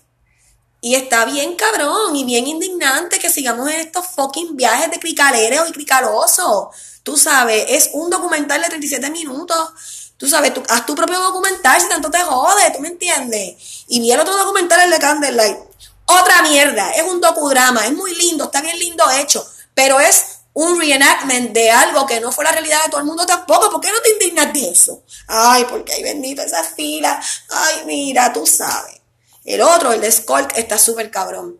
Y 0.80 0.96
está 0.96 1.26
bien 1.26 1.56
cabrón 1.56 2.16
y 2.16 2.24
bien 2.24 2.48
indignante 2.48 3.20
que 3.20 3.30
sigamos 3.30 3.70
en 3.70 3.82
estos 3.82 4.08
fucking 4.16 4.56
viajes 4.56 4.90
de 4.90 5.00
cricalero 5.00 5.68
y 5.68 5.72
cricaloso. 5.72 6.72
Tú 7.04 7.18
sabes, 7.18 7.66
es 7.70 7.90
un 7.94 8.10
documental 8.10 8.62
de 8.62 8.70
37 8.70 9.10
minutos 9.10 10.07
Tú 10.18 10.28
sabes, 10.28 10.54
tú, 10.54 10.64
haz 10.70 10.86
tu 10.86 10.96
propio 10.96 11.20
documental 11.20 11.80
si 11.80 11.88
tanto 11.88 12.10
te 12.10 12.20
jode, 12.20 12.72
¿tú 12.72 12.80
me 12.80 12.90
entiendes? 12.90 13.56
Y 13.88 14.00
vi 14.00 14.12
el 14.12 14.20
otro 14.20 14.36
documental, 14.36 14.80
el 14.82 14.92
de 14.92 15.00
Candlelight. 15.00 15.58
Otra 16.06 16.42
mierda, 16.42 16.92
es 16.92 17.04
un 17.04 17.22
docudrama, 17.22 17.86
es 17.86 17.94
muy 17.94 18.16
lindo, 18.16 18.46
está 18.46 18.62
bien 18.62 18.80
lindo 18.80 19.04
hecho, 19.12 19.46
pero 19.74 20.00
es 20.00 20.38
un 20.54 20.80
reenactment 20.80 21.52
de 21.52 21.70
algo 21.70 22.08
que 22.08 22.20
no 22.20 22.32
fue 22.32 22.44
la 22.44 22.52
realidad 22.52 22.84
de 22.84 22.90
todo 22.90 23.02
el 23.02 23.06
mundo 23.06 23.28
tampoco. 23.28 23.70
¿Por 23.70 23.80
qué 23.80 23.92
no 23.92 24.02
te 24.02 24.14
indignas 24.14 24.52
de 24.52 24.72
eso? 24.72 25.04
Ay, 25.28 25.66
porque 25.70 25.94
hay 25.94 26.02
bendito 26.02 26.42
esa 26.42 26.64
fila. 26.64 27.22
Ay, 27.52 27.84
mira, 27.86 28.34
tú 28.34 28.48
sabes. 28.48 29.00
El 29.46 29.62
otro, 29.62 29.92
el 29.92 30.02
de 30.02 30.12
Skulk, 30.12 30.58
está 30.58 30.80
súper 30.80 31.12
cabrón. 31.12 31.60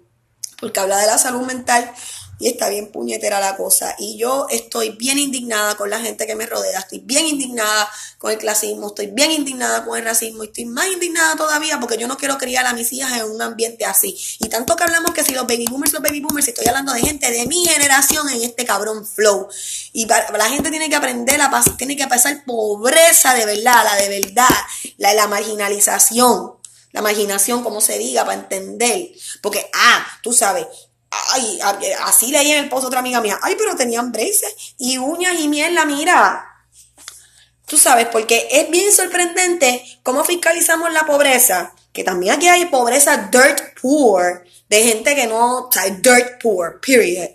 Porque 0.60 0.80
habla 0.80 0.98
de 0.98 1.08
la 1.08 1.18
salud 1.18 1.42
mental 1.42 1.94
y 2.40 2.48
está 2.48 2.70
bien 2.70 2.92
puñetera 2.92 3.40
la 3.40 3.56
cosa. 3.56 3.96
Y 3.98 4.18
yo 4.18 4.48
estoy 4.50 4.92
bien 4.92 5.18
indignada 5.18 5.76
con 5.76 5.90
la 5.90 6.00
gente 6.00 6.28
que 6.28 6.36
me 6.36 6.46
rodea, 6.46 6.80
estoy 6.80 7.00
bien 7.00 7.26
indignada 7.26 7.90
con 8.18 8.32
el 8.32 8.38
clasismo, 8.38 8.88
estoy 8.88 9.08
bien 9.08 9.32
indignada 9.32 9.86
con 9.86 9.98
el 9.98 10.04
racismo 10.04 10.44
y 10.44 10.48
estoy 10.48 10.66
más 10.66 10.88
indignada 10.88 11.36
todavía 11.36 11.80
porque 11.80 11.98
yo 11.98 12.08
no 12.08 12.18
quiero 12.18 12.38
criar 12.38 12.66
a 12.66 12.74
mis 12.74 12.92
hijas 12.94 13.20
en 13.20 13.30
un 13.30 13.42
ambiente 13.42 13.86
así. 13.86 14.18
Y 14.40 14.50
tanto 14.50 14.76
que 14.76 14.84
hablamos 14.84 15.12
que 15.12 15.24
si 15.24 15.34
los 15.34 15.48
baby 15.48 15.66
boomers, 15.70 15.94
los 15.94 16.02
baby 16.02 16.22
boomers, 16.22 16.48
estoy 16.48 16.68
hablando 16.68 16.94
de 16.94 17.02
gente 17.02 17.32
de 17.32 17.46
mi 17.48 17.66
generación 17.66 18.30
en 18.30 18.44
este 18.44 18.66
cabrón 18.66 19.06
flow. 19.06 19.48
Y 19.94 20.06
la 20.06 20.50
gente 20.50 20.70
tiene 20.70 20.90
que 20.90 20.96
aprender 20.96 21.42
a 21.42 21.50
pasar, 21.50 21.76
tiene 21.78 21.96
que 21.96 22.08
pasar 22.08 22.44
pobreza 22.46 23.34
de 23.34 23.46
verdad, 23.46 23.84
la 23.84 23.96
de 23.96 24.10
verdad, 24.10 24.48
la, 24.98 25.14
la 25.14 25.28
marginalización 25.28 26.57
la 26.92 27.02
imaginación, 27.02 27.64
como 27.64 27.82
se 27.82 27.98
diga, 27.98 28.26
para 28.26 28.40
entender. 28.40 29.10
Porque, 29.42 29.70
ah, 29.74 30.06
tú 30.22 30.34
sabes, 30.34 30.66
Ay, 31.10 31.60
así 32.04 32.32
leí 32.32 32.52
en 32.52 32.66
el 32.66 32.70
post 32.70 32.88
otra 32.88 33.00
amiga 33.00 33.22
mía. 33.22 33.40
Ay, 33.42 33.56
pero 33.58 33.76
tenían 33.76 34.12
braces 34.12 34.54
y 34.78 34.98
uñas 34.98 35.40
y 35.40 35.48
miel, 35.48 35.74
la 35.74 35.86
mira. 35.86 36.46
Tú 37.66 37.78
sabes, 37.78 38.08
porque 38.08 38.48
es 38.52 38.70
bien 38.70 38.94
sorprendente 38.94 39.84
cómo 40.04 40.24
fiscalizamos 40.24 40.92
la 40.92 41.06
pobreza. 41.06 41.74
Que 41.92 42.04
también 42.04 42.36
aquí 42.36 42.48
hay 42.48 42.66
pobreza 42.66 43.30
dirt 43.32 43.80
poor, 43.82 44.46
de 44.70 44.84
gente 44.84 45.16
que 45.16 45.28
no, 45.28 45.58
o 45.58 45.70
dirt 46.02 46.42
poor, 46.42 46.80
period. 46.80 47.30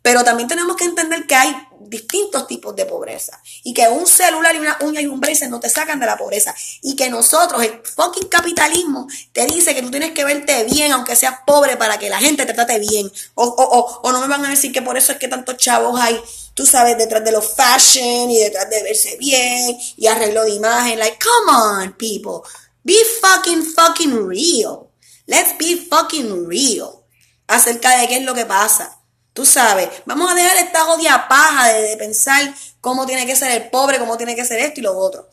Pero 0.00 0.24
también 0.24 0.48
tenemos 0.48 0.76
que 0.76 0.84
entender 0.84 1.26
que 1.26 1.34
hay 1.34 1.67
distintos 1.88 2.46
tipos 2.46 2.74
de 2.76 2.84
pobreza. 2.84 3.40
Y 3.64 3.74
que 3.74 3.88
un 3.88 4.06
celular 4.06 4.54
y 4.54 4.58
una 4.58 4.78
uña 4.80 5.00
y 5.00 5.06
un 5.06 5.20
bracelet 5.20 5.50
no 5.50 5.60
te 5.60 5.70
sacan 5.70 5.98
de 6.00 6.06
la 6.06 6.16
pobreza. 6.16 6.54
Y 6.82 6.96
que 6.96 7.08
nosotros, 7.10 7.62
el 7.62 7.80
fucking 7.84 8.28
capitalismo, 8.28 9.06
te 9.32 9.46
dice 9.46 9.74
que 9.74 9.82
tú 9.82 9.90
tienes 9.90 10.12
que 10.12 10.24
verte 10.24 10.64
bien, 10.64 10.92
aunque 10.92 11.16
seas 11.16 11.36
pobre, 11.46 11.76
para 11.76 11.98
que 11.98 12.08
la 12.08 12.18
gente 12.18 12.46
te 12.46 12.54
trate 12.54 12.78
bien. 12.78 13.10
O, 13.34 13.44
o, 13.44 13.78
o, 13.78 14.00
o 14.02 14.12
no 14.12 14.20
me 14.20 14.28
van 14.28 14.44
a 14.44 14.50
decir 14.50 14.72
que 14.72 14.82
por 14.82 14.96
eso 14.96 15.12
es 15.12 15.18
que 15.18 15.28
tantos 15.28 15.56
chavos 15.56 15.98
hay, 16.00 16.20
tú 16.54 16.66
sabes, 16.66 16.98
detrás 16.98 17.24
de 17.24 17.32
los 17.32 17.54
fashion 17.54 18.30
y 18.30 18.38
detrás 18.38 18.68
de 18.70 18.82
verse 18.82 19.16
bien 19.18 19.78
y 19.96 20.06
arreglo 20.06 20.44
de 20.44 20.50
imagen. 20.50 20.98
Like, 20.98 21.18
come 21.18 21.56
on, 21.56 21.92
people. 21.94 22.48
Be 22.84 22.96
fucking, 23.20 23.62
fucking 23.74 24.26
real. 24.26 24.90
Let's 25.26 25.58
be 25.58 25.76
fucking 25.76 26.48
real. 26.48 27.04
Acerca 27.46 27.98
de 27.98 28.08
qué 28.08 28.16
es 28.16 28.24
lo 28.24 28.34
que 28.34 28.46
pasa. 28.46 28.97
Tú 29.38 29.46
sabes, 29.46 29.88
vamos 30.04 30.32
a 30.32 30.34
dejar 30.34 30.56
esta 30.56 30.80
jodida 30.80 31.28
paja 31.28 31.68
de, 31.68 31.96
pensar 31.96 32.52
cómo 32.80 33.06
tiene 33.06 33.24
que 33.24 33.36
ser 33.36 33.52
el 33.52 33.70
pobre, 33.70 34.00
cómo 34.00 34.16
tiene 34.16 34.34
que 34.34 34.44
ser 34.44 34.58
esto 34.58 34.80
y 34.80 34.82
lo 34.82 34.98
otro. 34.98 35.30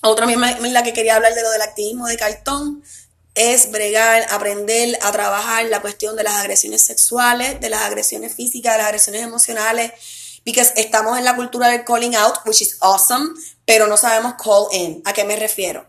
Otra 0.00 0.24
misma 0.24 0.52
la 0.58 0.82
que 0.82 0.94
quería 0.94 1.16
hablar 1.16 1.34
de 1.34 1.42
lo 1.42 1.50
del 1.50 1.60
activismo 1.60 2.06
de 2.06 2.16
cartón 2.16 2.82
es 3.34 3.70
bregar, 3.70 4.26
aprender 4.30 4.98
a 5.02 5.12
trabajar 5.12 5.66
la 5.66 5.82
cuestión 5.82 6.16
de 6.16 6.22
las 6.22 6.36
agresiones 6.36 6.86
sexuales, 6.86 7.60
de 7.60 7.68
las 7.68 7.82
agresiones 7.82 8.34
físicas, 8.34 8.72
de 8.72 8.78
las 8.78 8.86
agresiones 8.86 9.22
emocionales, 9.22 9.92
porque 10.42 10.62
estamos 10.76 11.18
en 11.18 11.24
la 11.26 11.36
cultura 11.36 11.68
del 11.68 11.84
calling 11.84 12.16
out, 12.16 12.36
which 12.46 12.62
is 12.62 12.78
awesome, 12.80 13.34
pero 13.66 13.86
no 13.86 13.98
sabemos 13.98 14.36
call 14.42 14.68
in. 14.72 15.02
¿A 15.04 15.12
qué 15.12 15.24
me 15.24 15.36
refiero? 15.36 15.86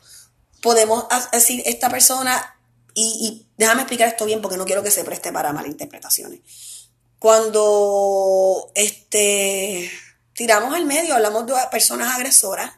Podemos 0.61 1.05
decir 1.31 1.63
esta 1.65 1.89
persona, 1.89 2.59
y, 2.93 3.03
y 3.03 3.47
déjame 3.55 3.83
explicar 3.83 4.09
esto 4.09 4.25
bien 4.25 4.41
porque 4.41 4.57
no 4.57 4.65
quiero 4.65 4.83
que 4.83 4.91
se 4.91 5.05
preste 5.05 5.31
para 5.31 5.53
malinterpretaciones 5.53 6.41
cuando 7.19 8.71
este, 8.75 9.91
tiramos 10.33 10.73
al 10.75 10.85
medio, 10.85 11.15
hablamos 11.15 11.47
de 11.47 11.53
personas 11.71 12.15
agresoras 12.15 12.73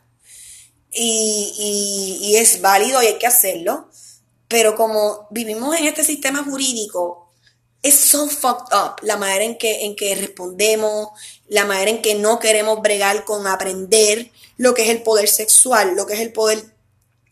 y, 0.92 2.36
es 2.38 2.62
válido 2.62 3.04
y 3.04 3.08
hay 3.08 3.18
que 3.18 3.28
hacerlo, 3.28 3.90
pero 4.48 4.76
como 4.76 5.28
vivimos 5.30 5.76
en 5.78 5.86
este 5.86 6.04
sistema 6.04 6.44
jurídico, 6.44 7.28
es 7.82 7.96
so 7.96 8.28
fucked 8.28 8.76
up 8.76 8.96
la 9.04 9.18
manera 9.18 9.44
en 9.44 9.58
que, 9.58 9.86
en 9.86 9.96
que 9.96 10.16
respondemos, 10.16 11.10
la 11.48 11.66
manera 11.66 11.92
en 11.92 12.02
que 12.02 12.16
no 12.16 12.40
queremos 12.40 12.82
bregar 12.82 13.24
con 13.26 13.48
aprender 13.48 14.32
lo 14.58 14.74
que 14.74 14.84
es 14.84 14.90
el 14.90 15.02
poder 15.02 15.30
sexual, 15.30 15.96
lo 15.96 16.06
que 16.06 16.14
es 16.14 16.20
el 16.20 16.34
poder, 16.34 16.64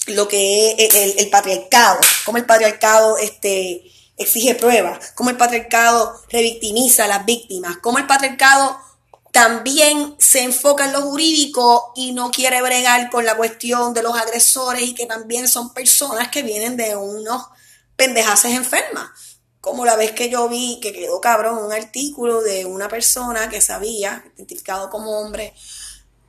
lo 0.07 0.27
que 0.27 0.71
es 0.77 1.17
el 1.17 1.29
patriarcado, 1.29 1.99
como 2.25 2.37
el 2.37 2.45
patriarcado 2.45 3.17
este, 3.17 3.91
exige 4.17 4.55
pruebas, 4.55 5.11
cómo 5.15 5.29
el 5.29 5.37
patriarcado 5.37 6.21
revictimiza 6.29 7.05
a 7.05 7.07
las 7.07 7.25
víctimas, 7.25 7.77
cómo 7.77 7.99
el 7.99 8.07
patriarcado 8.07 8.77
también 9.31 10.15
se 10.17 10.41
enfoca 10.41 10.85
en 10.85 10.93
lo 10.93 11.03
jurídico 11.03 11.91
y 11.95 12.11
no 12.11 12.31
quiere 12.31 12.61
bregar 12.61 13.11
con 13.11 13.23
la 13.25 13.37
cuestión 13.37 13.93
de 13.93 14.01
los 14.01 14.17
agresores 14.17 14.81
y 14.81 14.95
que 14.95 15.05
también 15.05 15.47
son 15.47 15.73
personas 15.73 16.29
que 16.29 16.41
vienen 16.41 16.75
de 16.75 16.95
unos 16.95 17.43
pendejaces 17.95 18.53
enfermas. 18.53 19.09
Como 19.61 19.85
la 19.85 19.95
vez 19.95 20.13
que 20.13 20.29
yo 20.29 20.49
vi 20.49 20.79
que 20.81 20.93
quedó 20.93 21.21
cabrón 21.21 21.63
un 21.63 21.71
artículo 21.71 22.41
de 22.41 22.65
una 22.65 22.87
persona 22.87 23.47
que 23.49 23.61
sabía, 23.61 24.23
identificado 24.35 24.89
como 24.89 25.19
hombre, 25.19 25.53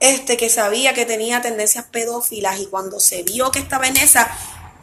este 0.01 0.37
que 0.37 0.51
sabía 0.51 0.93
que 0.93 1.07
tenía 1.07 1.41
tendencias 1.41 1.87
pedófilas 1.87 2.61
y 2.61 2.67
cuando 2.67 3.01
se 3.01 3.23
vio 3.23 3.51
que 3.51 3.59
estaba 3.59 3.87
en 3.89 3.97
esa, 3.97 4.31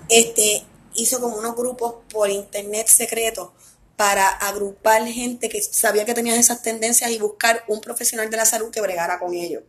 este 0.09 0.65
hizo 0.95 1.19
como 1.19 1.37
unos 1.37 1.55
grupos 1.55 1.95
por 2.09 2.29
internet 2.29 2.87
secretos 2.87 3.49
para 3.95 4.27
agrupar 4.27 5.05
gente 5.07 5.49
que 5.49 5.61
sabía 5.61 6.05
que 6.05 6.13
tenía 6.13 6.35
esas 6.35 6.61
tendencias 6.61 7.11
y 7.11 7.19
buscar 7.19 7.63
un 7.67 7.81
profesional 7.81 8.29
de 8.29 8.37
la 8.37 8.45
salud 8.45 8.71
que 8.71 8.81
bregara 8.81 9.19
con 9.19 9.33
ellos. 9.33 9.63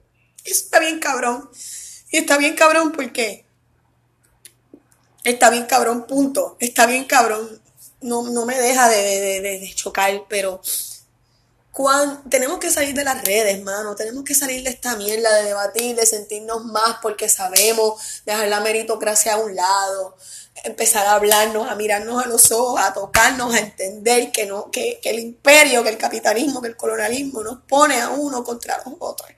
Eso 0.44 0.64
está 0.64 0.80
bien 0.80 0.98
cabrón. 0.98 1.48
Y 2.10 2.18
está 2.18 2.38
bien 2.38 2.54
cabrón 2.54 2.92
porque 2.92 3.44
está 5.24 5.50
bien 5.50 5.66
cabrón, 5.66 6.06
punto. 6.06 6.56
Está 6.60 6.86
bien 6.86 7.04
cabrón. 7.04 7.60
No, 8.00 8.28
no 8.30 8.46
me 8.46 8.58
deja 8.58 8.88
de, 8.88 9.40
de, 9.40 9.72
chocar, 9.74 10.24
pero 10.28 10.60
tenemos 12.30 12.58
que 12.58 12.70
salir 12.70 12.94
de 12.94 13.04
las 13.04 13.24
redes, 13.24 13.62
mano. 13.62 13.94
Tenemos 13.94 14.24
que 14.24 14.34
salir 14.34 14.62
de 14.62 14.70
esta 14.70 14.96
mierda, 14.96 15.34
de 15.36 15.44
debatir, 15.44 15.94
de 15.94 16.06
sentirnos 16.06 16.64
más 16.64 16.98
porque 17.02 17.28
sabemos, 17.28 18.22
dejar 18.24 18.48
la 18.48 18.60
meritocracia 18.60 19.34
a 19.34 19.38
un 19.38 19.54
lado 19.54 20.16
empezar 20.64 21.06
a 21.06 21.14
hablarnos, 21.14 21.68
a 21.68 21.74
mirarnos 21.74 22.24
a 22.24 22.28
los 22.28 22.50
ojos, 22.52 22.80
a 22.80 22.92
tocarnos, 22.92 23.54
a 23.54 23.60
entender 23.60 24.32
que, 24.32 24.46
no, 24.46 24.70
que, 24.70 25.00
el 25.02 25.18
imperio, 25.18 25.82
que 25.82 25.90
el 25.90 25.98
capitalismo, 25.98 26.60
que 26.60 26.68
el 26.68 26.76
colonialismo 26.76 27.42
nos 27.42 27.62
pone 27.62 28.00
a 28.00 28.10
uno 28.10 28.42
contra 28.44 28.78
los 28.78 28.94
otros. 28.98 29.30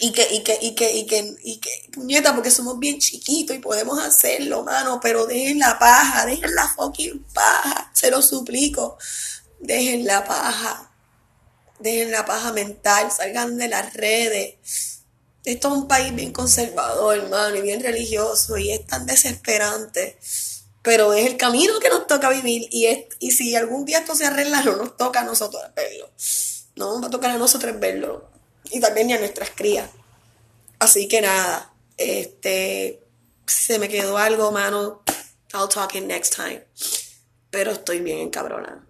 Y 0.00 0.12
que, 0.12 0.26
y 0.30 0.44
que, 0.44 0.58
y 0.60 0.74
que, 0.74 0.92
y 0.92 1.06
que, 1.06 1.36
y 1.42 1.58
que, 1.58 1.90
puñeta, 1.92 2.34
porque 2.34 2.50
somos 2.50 2.78
bien 2.78 2.98
chiquitos 2.98 3.56
y 3.56 3.58
podemos 3.58 3.98
hacerlo, 3.98 4.62
mano, 4.62 5.00
pero 5.02 5.26
dejen 5.26 5.58
la 5.58 5.78
paja, 5.78 6.26
dejen 6.26 6.54
la 6.54 6.68
fucking 6.68 7.24
paja, 7.34 7.90
se 7.92 8.10
lo 8.10 8.22
suplico, 8.22 8.98
dejen 9.58 10.06
la 10.06 10.24
paja, 10.24 10.92
dejen 11.80 12.12
la 12.12 12.24
paja 12.24 12.52
mental, 12.52 13.10
salgan 13.10 13.58
de 13.58 13.66
las 13.66 13.92
redes, 13.94 14.99
esto 15.44 15.68
es 15.68 15.74
un 15.74 15.88
país 15.88 16.14
bien 16.14 16.32
conservador, 16.32 17.18
hermano, 17.18 17.56
y 17.56 17.62
bien 17.62 17.82
religioso, 17.82 18.56
y 18.56 18.70
es 18.72 18.86
tan 18.86 19.06
desesperante. 19.06 20.18
Pero 20.82 21.12
es 21.12 21.26
el 21.26 21.36
camino 21.36 21.78
que 21.80 21.88
nos 21.88 22.06
toca 22.06 22.30
vivir, 22.30 22.68
y, 22.70 22.86
es, 22.86 23.06
y 23.18 23.32
si 23.32 23.54
algún 23.54 23.84
día 23.84 23.98
esto 23.98 24.14
se 24.14 24.26
arregla, 24.26 24.62
no 24.62 24.76
nos 24.76 24.96
toca 24.96 25.20
a 25.20 25.24
nosotros 25.24 25.62
verlo. 25.74 26.10
No 26.76 26.92
nos 26.92 27.02
va 27.02 27.06
a 27.08 27.10
tocar 27.10 27.30
a 27.30 27.38
nosotros 27.38 27.78
verlo. 27.78 28.30
Y 28.70 28.80
también 28.80 29.08
ni 29.08 29.12
a 29.14 29.18
nuestras 29.18 29.50
crías. 29.50 29.90
Así 30.78 31.08
que 31.08 31.20
nada, 31.20 31.74
este, 31.96 33.02
se 33.46 33.78
me 33.78 33.88
quedó 33.88 34.16
algo, 34.16 34.50
mano. 34.52 35.02
I'll 35.52 35.68
talk 35.68 35.94
it 35.94 36.04
next 36.04 36.34
time. 36.34 36.64
Pero 37.50 37.72
estoy 37.72 38.00
bien 38.00 38.18
encabrona. 38.18 38.86